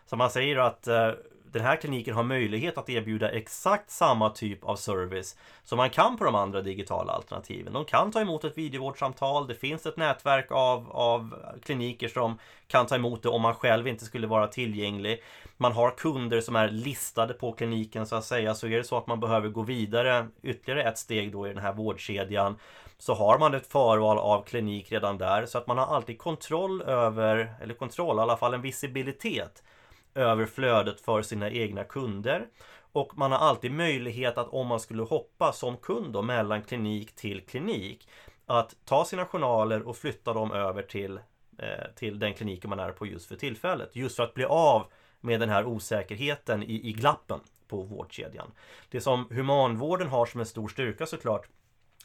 Så 0.06 0.16
man 0.16 0.30
säger 0.30 0.56
att 0.56 0.86
eh, 0.86 1.10
den 1.52 1.62
här 1.62 1.76
kliniken 1.76 2.14
har 2.14 2.22
möjlighet 2.22 2.78
att 2.78 2.88
erbjuda 2.88 3.30
exakt 3.30 3.90
samma 3.90 4.30
typ 4.30 4.64
av 4.64 4.76
service 4.76 5.36
som 5.64 5.76
man 5.76 5.90
kan 5.90 6.16
på 6.16 6.24
de 6.24 6.34
andra 6.34 6.60
digitala 6.60 7.12
alternativen. 7.12 7.72
De 7.72 7.84
kan 7.84 8.10
ta 8.10 8.20
emot 8.20 8.44
ett 8.44 8.58
videovårdssamtal, 8.58 9.46
det 9.46 9.54
finns 9.54 9.86
ett 9.86 9.96
nätverk 9.96 10.46
av, 10.50 10.90
av 10.90 11.34
kliniker 11.62 12.08
som 12.08 12.38
kan 12.66 12.86
ta 12.86 12.94
emot 12.94 13.22
det 13.22 13.28
om 13.28 13.42
man 13.42 13.54
själv 13.54 13.88
inte 13.88 14.04
skulle 14.04 14.26
vara 14.26 14.46
tillgänglig. 14.46 15.22
Man 15.56 15.72
har 15.72 15.90
kunder 15.90 16.40
som 16.40 16.56
är 16.56 16.68
listade 16.68 17.34
på 17.34 17.52
kliniken 17.52 18.06
så 18.06 18.16
att 18.16 18.24
säga, 18.24 18.54
så 18.54 18.66
är 18.66 18.76
det 18.76 18.84
så 18.84 18.96
att 18.96 19.06
man 19.06 19.20
behöver 19.20 19.48
gå 19.48 19.62
vidare 19.62 20.28
ytterligare 20.42 20.88
ett 20.88 20.98
steg 20.98 21.32
då 21.32 21.46
i 21.46 21.48
den 21.48 21.62
här 21.62 21.72
vårdkedjan 21.72 22.56
så 22.98 23.14
har 23.14 23.38
man 23.38 23.54
ett 23.54 23.66
förval 23.66 24.18
av 24.18 24.42
klinik 24.42 24.92
redan 24.92 25.18
där 25.18 25.46
så 25.46 25.58
att 25.58 25.66
man 25.66 25.78
har 25.78 25.86
alltid 25.96 26.18
kontroll 26.18 26.82
över, 26.82 27.54
eller 27.62 27.74
kontroll, 27.74 28.16
i 28.16 28.20
alla 28.20 28.36
fall 28.36 28.54
en 28.54 28.62
visibilitet 28.62 29.62
över 30.14 30.46
flödet 30.46 31.00
för 31.00 31.22
sina 31.22 31.50
egna 31.50 31.84
kunder. 31.84 32.46
Och 32.92 33.18
man 33.18 33.32
har 33.32 33.38
alltid 33.38 33.72
möjlighet 33.72 34.38
att 34.38 34.48
om 34.48 34.66
man 34.66 34.80
skulle 34.80 35.02
hoppa 35.02 35.52
som 35.52 35.76
kund 35.76 36.12
då, 36.12 36.22
mellan 36.22 36.62
klinik 36.62 37.14
till 37.14 37.40
klinik 37.40 38.08
att 38.46 38.76
ta 38.84 39.04
sina 39.04 39.26
journaler 39.26 39.88
och 39.88 39.96
flytta 39.96 40.32
dem 40.32 40.52
över 40.52 40.82
till, 40.82 41.20
eh, 41.58 41.86
till 41.96 42.18
den 42.18 42.34
kliniken 42.34 42.70
man 42.70 42.80
är 42.80 42.92
på 42.92 43.06
just 43.06 43.28
för 43.28 43.36
tillfället. 43.36 43.96
Just 43.96 44.16
för 44.16 44.22
att 44.22 44.34
bli 44.34 44.44
av 44.44 44.86
med 45.20 45.40
den 45.40 45.48
här 45.48 45.66
osäkerheten 45.66 46.62
i, 46.62 46.88
i 46.88 46.92
glappen 46.92 47.40
på 47.68 47.82
vårdkedjan. 47.82 48.52
Det 48.90 49.00
som 49.00 49.26
humanvården 49.30 50.08
har 50.08 50.26
som 50.26 50.40
en 50.40 50.46
stor 50.46 50.68
styrka 50.68 51.06
såklart 51.06 51.46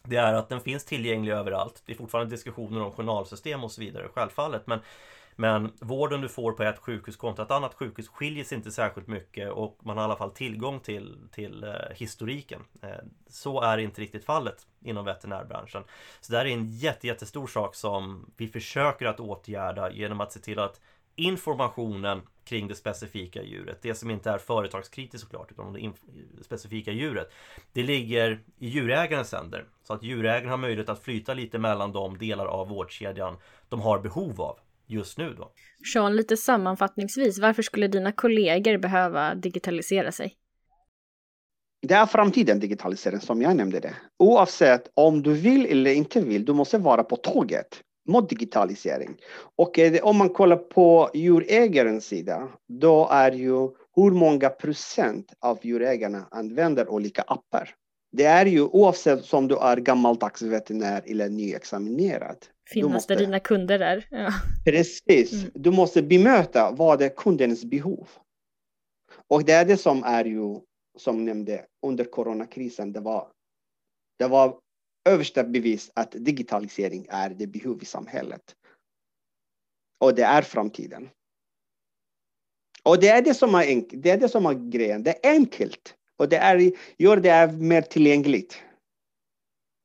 det 0.03 0.15
är 0.15 0.33
att 0.33 0.49
den 0.49 0.61
finns 0.61 0.85
tillgänglig 0.85 1.31
överallt. 1.31 1.83
Det 1.85 1.93
är 1.93 1.97
fortfarande 1.97 2.35
diskussioner 2.35 2.81
om 2.81 2.91
journalsystem 2.91 3.63
och 3.63 3.71
så 3.71 3.81
vidare 3.81 4.07
självfallet. 4.13 4.67
Men 4.67 4.79
men 5.39 5.71
vården 5.79 6.21
du 6.21 6.29
får 6.29 6.51
på 6.51 6.63
ett 6.63 6.79
sjukhus 6.79 7.15
kontra 7.15 7.45
ett 7.45 7.51
annat 7.51 7.73
sjukhus 7.73 8.07
skiljer 8.07 8.43
sig 8.43 8.57
inte 8.57 8.71
särskilt 8.71 9.07
mycket 9.07 9.51
och 9.51 9.79
man 9.83 9.97
har 9.97 10.03
i 10.03 10.05
alla 10.05 10.15
fall 10.15 10.31
tillgång 10.31 10.79
till, 10.79 11.17
till 11.31 11.63
eh, 11.63 11.71
historiken. 11.95 12.61
Eh, 12.81 12.89
så 13.27 13.61
är 13.61 13.77
inte 13.77 14.01
riktigt 14.01 14.25
fallet 14.25 14.67
inom 14.81 15.05
veterinärbranschen. 15.05 15.83
Så 16.21 16.31
det 16.31 16.37
här 16.37 16.45
är 16.45 16.53
en 16.53 16.67
jätte, 16.67 17.07
jättestor 17.07 17.47
sak 17.47 17.75
som 17.75 18.31
vi 18.37 18.47
försöker 18.47 19.05
att 19.05 19.19
åtgärda 19.19 19.91
genom 19.91 20.21
att 20.21 20.31
se 20.31 20.39
till 20.39 20.59
att 20.59 20.81
informationen 21.15 22.21
kring 22.43 22.67
det 22.67 22.75
specifika 22.75 23.43
djuret, 23.43 23.81
det 23.81 23.95
som 23.95 24.11
inte 24.11 24.31
är 24.31 24.37
företagskritiskt 24.37 25.27
såklart, 25.27 25.51
utan 25.51 25.73
det 25.73 25.91
specifika 26.43 26.91
djuret, 26.91 27.31
det 27.73 27.83
ligger 27.83 28.43
i 28.57 28.67
djurägarens 28.67 29.31
händer. 29.31 29.65
Så 29.83 29.93
att 29.93 30.03
djurägaren 30.03 30.49
har 30.49 30.57
möjlighet 30.57 30.89
att 30.89 31.03
flyta 31.03 31.33
lite 31.33 31.59
mellan 31.59 31.91
de 31.91 32.17
delar 32.17 32.45
av 32.45 32.67
vårdkedjan 32.67 33.37
de 33.69 33.81
har 33.81 33.99
behov 33.99 34.41
av 34.41 34.59
just 34.87 35.17
nu 35.17 35.33
då. 35.33 35.51
Sean, 35.93 36.15
lite 36.15 36.37
sammanfattningsvis, 36.37 37.39
varför 37.39 37.63
skulle 37.63 37.87
dina 37.87 38.11
kollegor 38.11 38.77
behöva 38.77 39.35
digitalisera 39.35 40.11
sig? 40.11 40.33
Det 41.81 41.93
är 41.93 42.05
framtiden 42.05 42.59
digitalisering 42.59 43.19
som 43.19 43.41
jag 43.41 43.55
nämnde 43.55 43.79
det. 43.79 43.93
Oavsett 44.19 44.91
om 44.93 45.21
du 45.21 45.33
vill 45.33 45.65
eller 45.65 45.93
inte 45.93 46.21
vill, 46.21 46.45
du 46.45 46.53
måste 46.53 46.77
vara 46.77 47.03
på 47.03 47.15
tåget 47.15 47.81
mot 48.07 48.29
digitalisering. 48.29 49.17
Och 49.55 49.79
eh, 49.79 50.03
om 50.03 50.17
man 50.17 50.29
kollar 50.29 50.57
på 50.57 51.09
djurägarens 51.13 52.05
sida, 52.05 52.47
då 52.67 53.07
är 53.11 53.31
ju 53.31 53.69
hur 53.95 54.11
många 54.11 54.49
procent 54.49 55.33
av 55.39 55.59
djurägarna 55.61 56.27
använder 56.31 56.89
olika 56.89 57.21
appar. 57.21 57.75
Det 58.11 58.23
är 58.23 58.45
ju 58.45 58.61
oavsett 58.61 59.33
om 59.33 59.47
du 59.47 59.57
är 59.57 59.77
gammaldags 59.77 60.41
veterinär 60.41 61.03
eller 61.05 61.29
nyexaminerad. 61.29 62.45
Finnas 62.69 62.93
måste, 62.93 63.15
det 63.15 63.19
dina 63.19 63.39
kunder 63.39 63.79
där. 63.79 64.07
Ja. 64.11 64.33
Precis. 64.65 65.33
Mm. 65.33 65.51
Du 65.53 65.71
måste 65.71 66.01
bemöta 66.01 66.71
vad 66.71 67.01
är 67.01 67.09
kundens 67.09 67.65
behov. 67.65 68.07
Och 69.27 69.43
det 69.43 69.53
är 69.53 69.65
det 69.65 69.77
som 69.77 70.03
är 70.03 70.25
ju, 70.25 70.59
som 70.97 71.25
nämnde, 71.25 71.65
under 71.85 72.05
coronakrisen, 72.05 72.93
det 72.93 72.99
var, 72.99 73.31
det 74.19 74.27
var 74.27 74.59
översta 75.09 75.43
bevis 75.43 75.91
att 75.93 76.11
digitalisering 76.11 77.07
är 77.09 77.29
det 77.29 77.47
behov 77.47 77.81
i 77.81 77.85
samhället. 77.85 78.55
Och 79.99 80.15
det 80.15 80.23
är 80.23 80.41
framtiden. 80.41 81.09
Och 82.83 82.99
det 82.99 83.07
är 83.07 83.21
det 83.21 83.33
som 83.33 83.55
är, 83.55 83.97
det 83.97 84.09
är, 84.09 84.17
det 84.17 84.29
som 84.29 84.45
är 84.45 84.69
grejen. 84.69 85.03
Det 85.03 85.25
är 85.25 85.31
enkelt. 85.31 85.96
Och 86.17 86.29
det 86.29 86.37
är, 86.37 86.71
gör 86.97 87.17
det 87.17 87.51
mer 87.51 87.81
tillgängligt. 87.81 88.57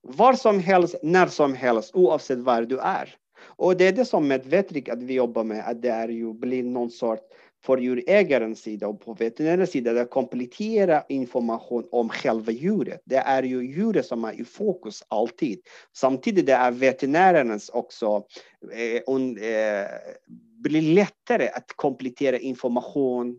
Var 0.03 0.35
som 0.35 0.61
helst, 0.61 0.95
när 1.03 1.27
som 1.27 1.55
helst, 1.55 1.91
oavsett 1.95 2.39
var 2.39 2.63
du 2.63 2.79
är. 2.79 3.15
Och 3.43 3.77
det 3.77 3.87
är 3.87 3.93
det 3.93 4.05
som 4.05 4.29
med 4.29 4.47
att 4.89 5.03
vi 5.03 5.15
jobbar 5.15 5.45
med, 5.45 5.69
att 5.69 5.83
det 5.83 5.91
är 5.91 6.09
ju 6.09 6.33
blir 6.33 6.63
någon 6.63 6.91
sorts... 6.91 7.23
för 7.65 7.79
djurägarens 7.79 8.61
sida 8.63 8.89
och 8.89 9.01
på 9.01 9.15
veterinärens 9.15 9.71
sida, 9.71 10.01
att 10.01 10.11
komplettera 10.11 11.05
information 11.09 11.89
om 11.93 12.09
själva 12.09 12.53
djuret. 12.53 13.01
Det 13.05 13.17
är 13.17 13.43
ju 13.43 13.63
djuret 13.63 14.07
som 14.07 14.25
är 14.25 14.41
i 14.41 14.45
fokus 14.45 15.03
alltid. 15.09 15.61
Samtidigt 15.97 16.47
det 16.47 16.53
är 16.53 16.71
veterinärens 16.71 17.69
också, 17.69 18.27
eh, 18.73 19.03
eh, 19.39 19.87
blir 20.63 20.83
lättare 20.95 21.49
att 21.49 21.73
komplettera 21.77 22.39
information 22.39 23.39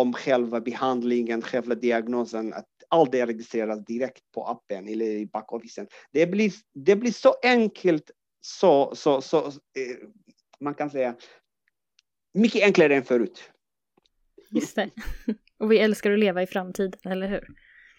om 0.00 0.12
själva 0.12 0.60
behandlingen, 0.60 1.42
själva 1.42 1.74
diagnosen, 1.74 2.52
att 2.52 2.68
allt 2.88 3.12
det 3.12 3.26
registreras 3.26 3.84
direkt 3.84 4.32
på 4.34 4.46
appen 4.46 4.88
eller 4.88 5.06
i 5.06 5.26
backofficen. 5.26 5.86
Det 6.12 6.26
blir, 6.26 6.52
det 6.72 6.96
blir 6.96 7.10
så 7.10 7.34
enkelt, 7.42 8.10
så, 8.40 8.94
så, 8.94 9.20
så 9.20 9.46
eh, 9.46 9.52
man 10.60 10.74
kan 10.74 10.90
säga 10.90 11.16
mycket 12.34 12.62
enklare 12.62 12.96
än 12.96 13.04
förut. 13.04 13.50
Just 14.50 14.76
det. 14.76 14.90
Och 15.58 15.72
vi 15.72 15.78
älskar 15.78 16.10
att 16.10 16.18
leva 16.18 16.42
i 16.42 16.46
framtiden, 16.46 17.12
eller 17.12 17.28
hur? 17.28 17.46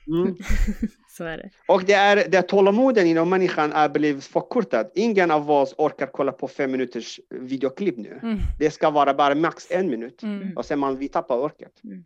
Mm. 0.07 0.35
så 1.07 1.23
är 1.23 1.37
det. 1.37 1.49
Och 1.67 1.83
det 1.83 1.93
är, 1.93 2.29
det 2.29 2.41
tålamoden 2.41 3.07
inom 3.07 3.29
människan 3.29 3.73
är 3.73 3.89
blivit 3.89 4.23
förkortad. 4.23 4.91
Ingen 4.95 5.31
av 5.31 5.51
oss 5.51 5.75
orkar 5.77 6.07
kolla 6.07 6.31
på 6.31 6.47
fem 6.47 6.71
minuters 6.71 7.19
videoklipp 7.29 7.97
nu. 7.97 8.19
Mm. 8.23 8.39
Det 8.59 8.71
ska 8.71 8.89
vara 8.89 9.13
bara 9.13 9.35
max 9.35 9.67
en 9.71 9.89
minut. 9.89 10.23
Mm. 10.23 10.57
Och 10.57 10.65
sen 10.65 10.79
man, 10.79 10.97
vi 10.97 11.07
tappar 11.07 11.37
orket. 11.37 11.83
Mm. 11.83 12.05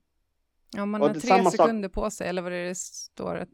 Ja, 0.75 0.85
man 0.85 1.01
har 1.01 1.09
tre 1.09 1.51
sekunder 1.51 1.89
sak... 1.89 1.93
på 1.93 2.12
sig, 2.12 2.27
eller 2.27 2.41
vad 2.41 2.51
det, 2.51 2.57
är 2.57 2.67
det 2.67 2.77
står, 2.77 3.38
ett, 3.38 3.49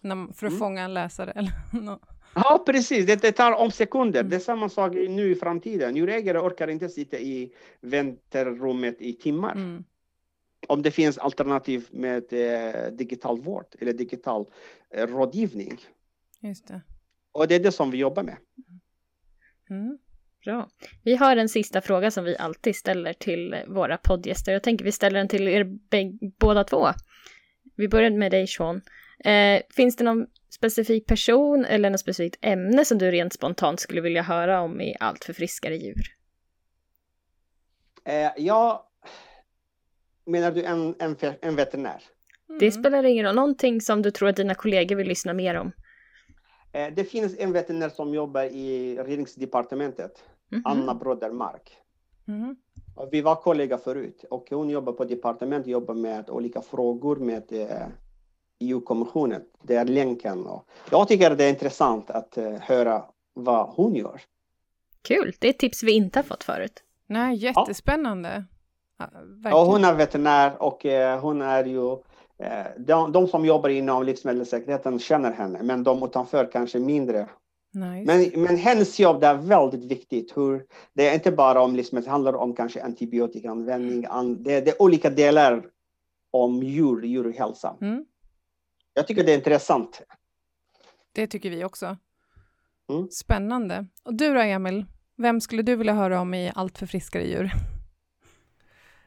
när, 0.00 0.32
för 0.32 0.46
att 0.46 0.50
mm. 0.50 0.58
fånga 0.58 0.82
en 0.82 0.94
läsare. 0.94 1.30
Eller 1.36 1.52
no. 1.72 2.00
Ja, 2.34 2.62
precis. 2.66 3.06
Det, 3.06 3.22
det, 3.22 3.32
tar 3.32 3.52
om 3.52 3.70
sekunder. 3.70 4.22
Det 4.22 4.36
är 4.36 4.40
samma 4.40 4.68
sak 4.68 4.92
nu 4.94 5.30
i 5.30 5.34
framtiden. 5.34 5.96
Djurägare 5.96 6.38
orkar 6.38 6.68
inte 6.68 6.88
sitta 6.88 7.18
i 7.18 7.52
väntrummet 7.80 8.96
i 9.00 9.12
timmar. 9.12 9.52
Mm 9.52 9.84
om 10.66 10.82
det 10.82 10.90
finns 10.90 11.18
alternativ 11.18 11.88
med 11.90 12.32
eh, 12.32 12.92
digital 12.92 13.40
vård 13.40 13.66
eller 13.80 13.92
digital 13.92 14.46
eh, 14.94 15.06
rådgivning. 15.06 15.80
Just 16.40 16.68
det. 16.68 16.80
Och 17.32 17.48
det 17.48 17.54
är 17.54 17.60
det 17.60 17.72
som 17.72 17.90
vi 17.90 17.98
jobbar 17.98 18.22
med. 18.22 18.36
Mm. 19.70 19.98
Bra. 20.44 20.68
Vi 21.04 21.16
har 21.16 21.36
en 21.36 21.48
sista 21.48 21.80
fråga 21.80 22.10
som 22.10 22.24
vi 22.24 22.36
alltid 22.36 22.76
ställer 22.76 23.12
till 23.12 23.56
våra 23.68 23.96
poddgäster. 23.96 24.52
Jag 24.52 24.62
tänker 24.62 24.84
vi 24.84 24.92
ställer 24.92 25.18
den 25.18 25.28
till 25.28 25.48
er 25.48 25.64
båda 26.38 26.64
två. 26.64 26.88
Vi 27.76 27.88
börjar 27.88 28.10
med 28.10 28.30
dig 28.30 28.46
Sean. 28.46 28.80
Eh, 29.24 29.62
finns 29.70 29.96
det 29.96 30.04
någon 30.04 30.26
specifik 30.50 31.06
person 31.06 31.64
eller 31.64 31.90
något 31.90 32.00
specifikt 32.00 32.38
ämne 32.40 32.84
som 32.84 32.98
du 32.98 33.10
rent 33.10 33.32
spontant 33.32 33.80
skulle 33.80 34.00
vilja 34.00 34.22
höra 34.22 34.60
om 34.60 34.80
i 34.80 34.96
Allt 35.00 35.24
för 35.24 35.32
friskare 35.32 35.76
djur? 35.76 36.02
Eh, 38.04 38.30
jag 38.36 38.82
Menar 40.30 40.50
du 40.50 40.62
en, 40.64 40.94
en, 40.98 41.16
en 41.40 41.56
veterinär? 41.56 42.02
Det 42.60 42.72
spelar 42.72 43.04
ingen 43.04 43.24
roll. 43.26 43.34
Någonting 43.34 43.80
som 43.80 44.02
du 44.02 44.10
tror 44.10 44.28
att 44.28 44.36
dina 44.36 44.54
kollegor 44.54 44.96
vill 44.96 45.08
lyssna 45.08 45.32
mer 45.32 45.54
om? 45.54 45.72
Eh, 46.72 46.94
det 46.94 47.04
finns 47.04 47.38
en 47.38 47.52
veterinär 47.52 47.88
som 47.88 48.14
jobbar 48.14 48.42
i 48.42 48.96
regeringsdepartementet, 48.96 50.24
Mhm. 50.52 50.62
Anna 50.64 50.94
Brodermark. 50.94 51.72
Mhm. 52.24 52.56
Och 52.96 53.08
Vi 53.12 53.20
var 53.20 53.34
kollegor 53.36 53.76
förut 53.76 54.24
och 54.30 54.46
hon 54.50 54.70
jobbar 54.70 54.92
på 54.92 55.04
departement, 55.04 55.66
jobbar 55.66 55.94
med 55.94 56.30
olika 56.30 56.62
frågor 56.62 57.16
med 57.16 57.52
eh, 57.52 57.86
EU-kommissionen. 58.58 59.42
Det 59.62 59.74
är 59.76 59.84
länken. 59.84 60.46
Och 60.46 60.68
jag 60.90 61.08
tycker 61.08 61.36
det 61.36 61.44
är 61.44 61.50
intressant 61.50 62.10
att 62.10 62.36
eh, 62.38 62.52
höra 62.52 63.04
vad 63.34 63.68
hon 63.68 63.94
gör. 63.94 64.20
Kul, 65.02 65.32
det 65.38 65.46
är 65.46 65.50
ett 65.50 65.58
tips 65.58 65.82
vi 65.82 65.92
inte 65.92 66.18
har 66.18 66.24
fått 66.24 66.44
förut. 66.44 66.82
Nej, 67.06 67.36
jättespännande. 67.36 68.28
Ja, 68.28 68.44
Verkligen. 69.00 69.66
hon 69.66 69.84
är 69.84 69.94
veterinär 69.94 70.62
och 70.62 70.86
eh, 70.86 71.20
hon 71.20 71.42
är 71.42 71.64
ju 71.64 71.92
eh, 72.38 72.66
de, 72.78 73.12
de 73.12 73.26
som 73.26 73.44
jobbar 73.44 73.68
inom 73.68 74.02
livsmedelssäkerheten 74.02 74.98
känner 74.98 75.32
henne, 75.32 75.62
men 75.62 75.84
de 75.84 76.02
utanför 76.02 76.50
kanske 76.52 76.78
mindre. 76.78 77.28
Nice. 77.72 78.32
Men, 78.32 78.42
men 78.42 78.56
hennes 78.56 79.00
jobb 79.00 79.20
det 79.20 79.26
är 79.26 79.34
väldigt 79.34 79.84
viktigt. 79.84 80.36
Hur, 80.36 80.66
det 80.92 81.08
är 81.08 81.14
inte 81.14 81.32
bara 81.32 81.62
om 81.62 81.76
livsmedel, 81.76 82.04
det 82.04 82.10
handlar 82.10 82.34
om 82.34 82.54
kanske 82.54 82.82
antibiotikaanvändning. 82.82 84.06
An, 84.08 84.42
det, 84.42 84.60
det 84.60 84.70
är 84.70 84.82
olika 84.82 85.10
delar 85.10 85.66
om 86.30 86.62
djur, 86.62 87.02
djurhälsa. 87.02 87.76
Mm. 87.80 88.04
Jag 88.94 89.06
tycker 89.06 89.24
det 89.24 89.32
är 89.32 89.36
intressant. 89.36 90.02
Det 91.12 91.26
tycker 91.26 91.50
vi 91.50 91.64
också. 91.64 91.96
Mm. 92.90 93.10
Spännande. 93.10 93.86
Och 94.04 94.14
du 94.14 94.34
då, 94.34 94.40
Emil? 94.40 94.84
Vem 95.16 95.40
skulle 95.40 95.62
du 95.62 95.76
vilja 95.76 95.92
höra 95.92 96.20
om 96.20 96.34
i 96.34 96.52
Allt 96.54 96.78
för 96.78 96.86
friskare 96.86 97.26
djur? 97.26 97.50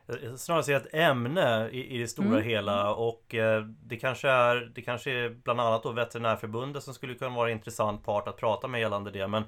Jag 0.05 0.39
Snarare 0.39 0.63
säga 0.63 0.77
ett 0.77 0.93
ämne 0.93 1.69
i, 1.71 1.95
i 1.95 1.97
det 1.97 2.07
stora 2.07 2.27
Mm. 2.27 2.43
hela 2.43 2.93
och 2.95 3.35
eh, 3.35 3.63
det 3.63 3.97
kanske 3.97 4.29
är 4.29 4.71
Det 4.75 4.81
kanske 4.81 5.11
är 5.11 5.29
bland 5.29 5.61
annat 5.61 5.83
då 5.83 5.91
Veterinärförbundet 5.91 6.83
som 6.83 6.93
skulle 6.93 7.15
kunna 7.15 7.35
vara 7.35 7.49
en 7.49 7.57
intressant 7.57 8.05
part 8.05 8.27
att 8.27 8.37
prata 8.37 8.67
med 8.67 8.81
gällande 8.81 9.11
det 9.11 9.27
men 9.27 9.43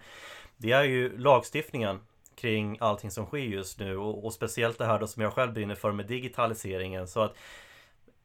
Det 0.57 0.71
är 0.71 0.83
ju 0.83 1.17
lagstiftningen 1.17 1.99
kring 2.35 2.77
allting 2.79 3.11
som 3.11 3.25
sker 3.25 3.37
just 3.37 3.79
nu 3.79 3.97
och, 3.97 4.25
och 4.25 4.33
speciellt 4.33 4.77
det 4.77 4.85
här 4.85 4.99
då 4.99 5.07
som 5.07 5.23
jag 5.23 5.33
själv 5.33 5.53
brinner 5.53 5.75
för 5.75 5.91
med 5.91 6.05
digitaliseringen 6.05 7.07
så 7.07 7.21
att 7.21 7.35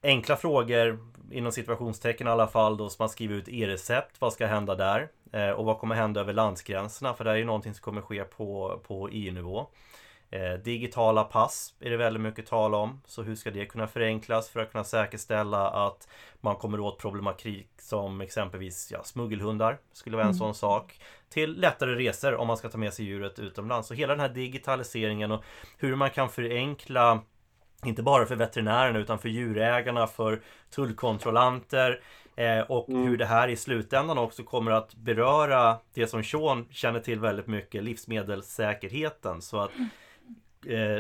Enkla 0.03 0.37
frågor 0.37 0.99
inom 1.31 1.53
situationstecken 1.53 2.27
i 2.27 2.31
alla 2.31 2.47
fall 2.47 2.77
då 2.77 2.89
som 2.89 3.03
man 3.03 3.09
skriver 3.09 3.35
ut 3.35 3.49
e-recept. 3.49 4.21
Vad 4.21 4.33
ska 4.33 4.47
hända 4.47 4.75
där? 4.75 5.09
Eh, 5.33 5.51
och 5.51 5.65
vad 5.65 5.79
kommer 5.79 5.95
hända 5.95 6.21
över 6.21 6.33
landsgränserna? 6.33 7.15
För 7.15 7.25
det 7.25 7.31
är 7.31 7.35
ju 7.35 7.45
någonting 7.45 7.75
som 7.75 7.83
kommer 7.83 8.03
ske 8.03 8.25
på, 8.25 8.81
på 8.87 9.09
EU-nivå. 9.09 9.67
Eh, 10.33 10.53
digitala 10.53 11.25
pass 11.25 11.75
är 11.81 11.91
det 11.91 11.97
väldigt 11.97 12.23
mycket 12.23 12.47
tal 12.47 12.75
om. 12.75 13.01
Så 13.07 13.23
hur 13.23 13.35
ska 13.35 13.51
det 13.51 13.67
kunna 13.67 13.87
förenklas 13.87 14.49
för 14.51 14.61
att 14.61 14.73
kunna 14.73 14.85
säkerställa 14.85 15.71
att 15.71 16.09
man 16.41 16.57
kommer 16.57 16.81
åt 16.81 16.99
problematik 16.99 17.69
som 17.79 18.21
exempelvis 18.21 18.91
ja, 18.93 19.03
smuggelhundar 19.05 19.79
skulle 19.93 20.17
vara 20.17 20.25
en 20.27 20.31
Mm. 20.31 20.39
sån 20.39 20.55
sak. 20.55 21.01
Till 21.29 21.61
lättare 21.61 21.95
resor 21.95 22.35
om 22.37 22.47
man 22.47 22.57
ska 22.57 22.69
ta 22.69 22.79
med 22.79 22.95
sig 22.95 23.05
djuret 23.05 23.39
utomlands. 23.39 23.89
Så 23.89 23.95
hela 23.95 24.13
den 24.13 24.21
här 24.21 24.29
digitaliseringen 24.29 25.33
och 25.33 25.45
hur 25.79 25.97
man 25.97 26.11
kan 26.11 26.29
förenkla 26.29 27.21
inte 27.85 28.03
bara 28.03 28.27
för 28.27 28.37
veterinärerna 28.37 28.99
utan 28.99 29.19
för 29.19 29.29
djurägarna, 29.29 30.07
för 30.07 30.43
tullkontrollanter 30.71 32.01
eh, 32.37 32.61
och 32.61 32.89
Mm. 32.89 33.03
hur 33.09 33.17
det 33.17 33.27
här 33.27 33.49
i 33.49 33.57
slutändan 33.57 34.19
också 34.19 34.43
kommer 34.43 34.71
att 34.71 34.95
beröra 34.95 35.77
det 35.95 36.07
som 36.07 36.25
Sean 36.25 36.67
känner 36.71 37.01
till 37.01 37.21
väldigt 37.21 37.47
mycket, 37.47 37.85
livsmedelssäkerheten. 37.85 39.43
Så 39.43 39.61
att 39.61 39.71
eh, 39.71 39.85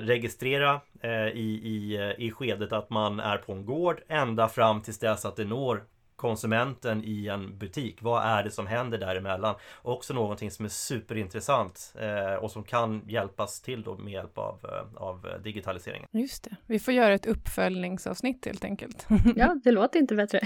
registrera 0.01 0.81
eh, 1.01 1.29
i, 1.29 1.61
i, 1.65 1.97
eh, 1.97 2.27
i 2.27 2.31
skedet 2.31 2.73
att 2.73 2.91
man 2.91 3.21
är 3.21 3.39
på 3.39 3.53
en 3.53 3.67
gård 3.67 4.01
ända 4.09 4.49
fram 4.49 4.83
tills 4.83 4.99
dess 4.99 5.25
att 5.25 5.37
det 5.37 5.45
når 5.45 5.85
konsumenten 6.17 7.05
i 7.05 7.29
en 7.29 7.59
butik. 7.59 8.03
Vad 8.03 8.25
är 8.25 8.43
det 8.43 8.51
som 8.51 8.67
händer 8.67 8.99
däremellan? 8.99 9.55
Också 9.83 10.15
någonting 10.15 10.51
som 10.51 10.65
är 10.65 10.69
superintressant 10.69 11.95
eh, 12.01 12.35
och 12.35 12.51
som 12.51 12.65
kan 12.65 13.03
hjälpas 13.09 13.61
till 13.61 13.83
då 13.83 13.97
med 13.97 14.13
hjälp 14.13 14.39
av, 14.39 14.59
eh, 14.65 15.03
av 15.03 15.27
eh, 15.27 15.43
digitaliseringen. 15.43 16.09
Just 16.13 16.45
det. 16.45 16.57
Vi 16.67 16.79
får 16.79 16.95
göra 16.95 17.15
ett 17.15 17.27
uppföljningsavsnitt 17.27 18.47
helt 18.47 18.65
enkelt. 18.65 19.07
Ja, 19.37 19.61
det 19.65 19.71
låter 19.71 19.99
inte 19.99 20.15
bättre. 20.15 20.41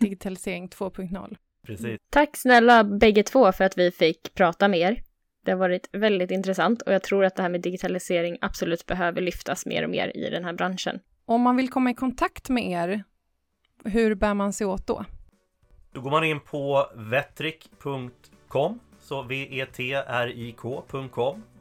Digitalisering 0.00 0.68
2.0. 0.68 1.36
Precis. 1.66 1.98
Tack 2.10 2.36
snälla 2.36 2.84
bägge 2.84 3.22
två 3.22 3.52
för 3.52 3.64
att 3.64 3.78
vi 3.78 3.90
fick 3.90 4.34
prata 4.34 4.68
med 4.68 4.80
er. 4.80 5.02
Det 5.48 5.52
har 5.52 5.58
varit 5.58 5.88
väldigt 5.92 6.30
intressant 6.30 6.82
och 6.82 6.92
jag 6.92 7.02
tror 7.02 7.24
att 7.24 7.36
det 7.36 7.42
här 7.42 7.48
med 7.48 7.60
digitalisering 7.60 8.38
absolut 8.40 8.86
behöver 8.86 9.20
lyftas 9.20 9.66
mer 9.66 9.84
och 9.84 9.90
mer 9.90 10.16
i 10.16 10.30
den 10.30 10.44
här 10.44 10.52
branschen. 10.52 11.00
Om 11.24 11.40
man 11.40 11.56
vill 11.56 11.70
komma 11.70 11.90
i 11.90 11.94
kontakt 11.94 12.48
med 12.48 12.70
er, 12.70 13.04
hur 13.84 14.14
bär 14.14 14.34
man 14.34 14.52
sig 14.52 14.66
åt 14.66 14.86
då? 14.86 15.04
Då 15.92 16.00
går 16.00 16.10
man 16.10 16.24
in 16.24 16.40
på 16.40 16.86
vetrik.com 16.94 18.80
så 19.00 19.22
vetrik.com 19.22 20.32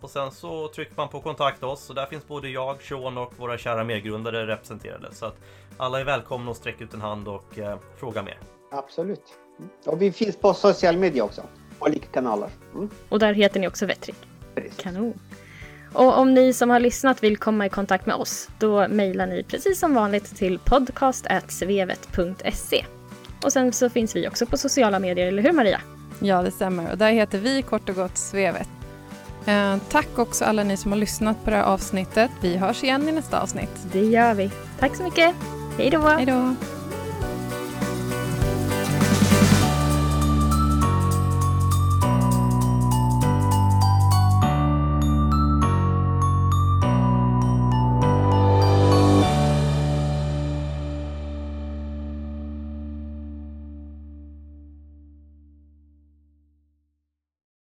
och 0.02 0.10
sen 0.10 0.32
så 0.32 0.68
trycker 0.68 0.96
man 0.96 1.10
på 1.10 1.22
kontakta 1.22 1.68
oss 1.68 1.90
och 1.90 1.96
där 1.96 2.06
finns 2.06 2.28
både 2.28 2.50
jag, 2.50 2.82
Sean 2.82 3.18
och 3.18 3.40
våra 3.40 3.58
kära 3.58 3.84
medgrundare 3.84 4.48
representerade. 4.48 5.14
Så 5.14 5.26
att 5.26 5.36
alla 5.78 6.00
är 6.00 6.06
välkomna 6.06 6.52
att 6.52 6.58
sträcka 6.58 6.84
ut 6.84 6.94
en 6.94 7.02
hand 7.02 7.28
och 7.28 7.60
eh, 7.60 7.78
fråga 7.98 8.24
mer. 8.24 8.40
Absolut. 8.72 9.24
Mm. 9.60 9.70
Och 9.86 10.02
vi 10.02 10.12
finns 10.12 10.38
på 10.38 10.54
social 10.54 10.98
media 10.98 11.24
också. 11.24 11.42
Olika 11.80 12.08
kanaler. 12.08 12.50
Mm. 12.76 12.90
Och 13.10 13.20
där 13.20 13.34
heter 13.34 13.60
ni 13.60 13.68
också 13.68 13.86
Vetrik. 13.86 14.16
Precis. 14.56 14.78
Kanon. 14.78 15.14
Och 15.94 16.18
om 16.18 16.34
ni 16.34 16.54
som 16.54 16.70
har 16.70 16.80
lyssnat 16.80 17.24
vill 17.24 17.38
komma 17.38 17.66
i 17.66 17.70
kontakt 17.70 18.06
med 18.06 18.16
oss, 18.16 18.50
då 18.60 18.88
mejlar 18.88 19.28
ni 19.28 19.44
precis 19.44 19.80
som 19.80 19.94
vanligt 19.94 20.36
till 20.36 20.60
podcast.svevet.se. 20.60 22.86
Och 23.44 23.54
sen 23.54 23.74
så 23.74 23.90
finns 23.90 24.16
vi 24.16 24.28
också 24.28 24.46
på 24.46 24.58
sociala 24.58 25.00
medier, 25.00 25.28
eller 25.28 25.44
hur 25.44 25.52
Maria? 25.52 25.82
Ja, 26.20 26.42
det 26.42 26.52
stämmer. 26.52 26.92
Och 26.92 26.98
där 26.98 27.12
heter 27.12 27.40
vi 27.40 27.62
kort 27.62 27.90
och 27.90 27.96
gott 27.96 28.18
Svevet. 28.18 28.70
Eh, 29.46 29.78
tack 29.90 30.20
också 30.20 30.46
alla 30.46 30.64
ni 30.64 30.78
som 30.78 30.92
har 30.92 31.00
lyssnat 31.00 31.44
på 31.44 31.50
det 31.50 31.56
här 31.56 31.64
avsnittet. 31.64 32.32
Vi 32.42 32.58
hörs 32.58 32.84
igen 32.84 33.10
i 33.10 33.12
nästa 33.12 33.42
avsnitt. 33.42 33.72
Det 33.92 34.06
gör 34.06 34.34
vi. 34.34 34.52
Tack 34.80 34.96
så 34.96 35.04
mycket. 35.04 35.36
Hej 35.78 35.90
då! 35.90 36.02
Hej 36.02 36.26
då! 36.26 36.56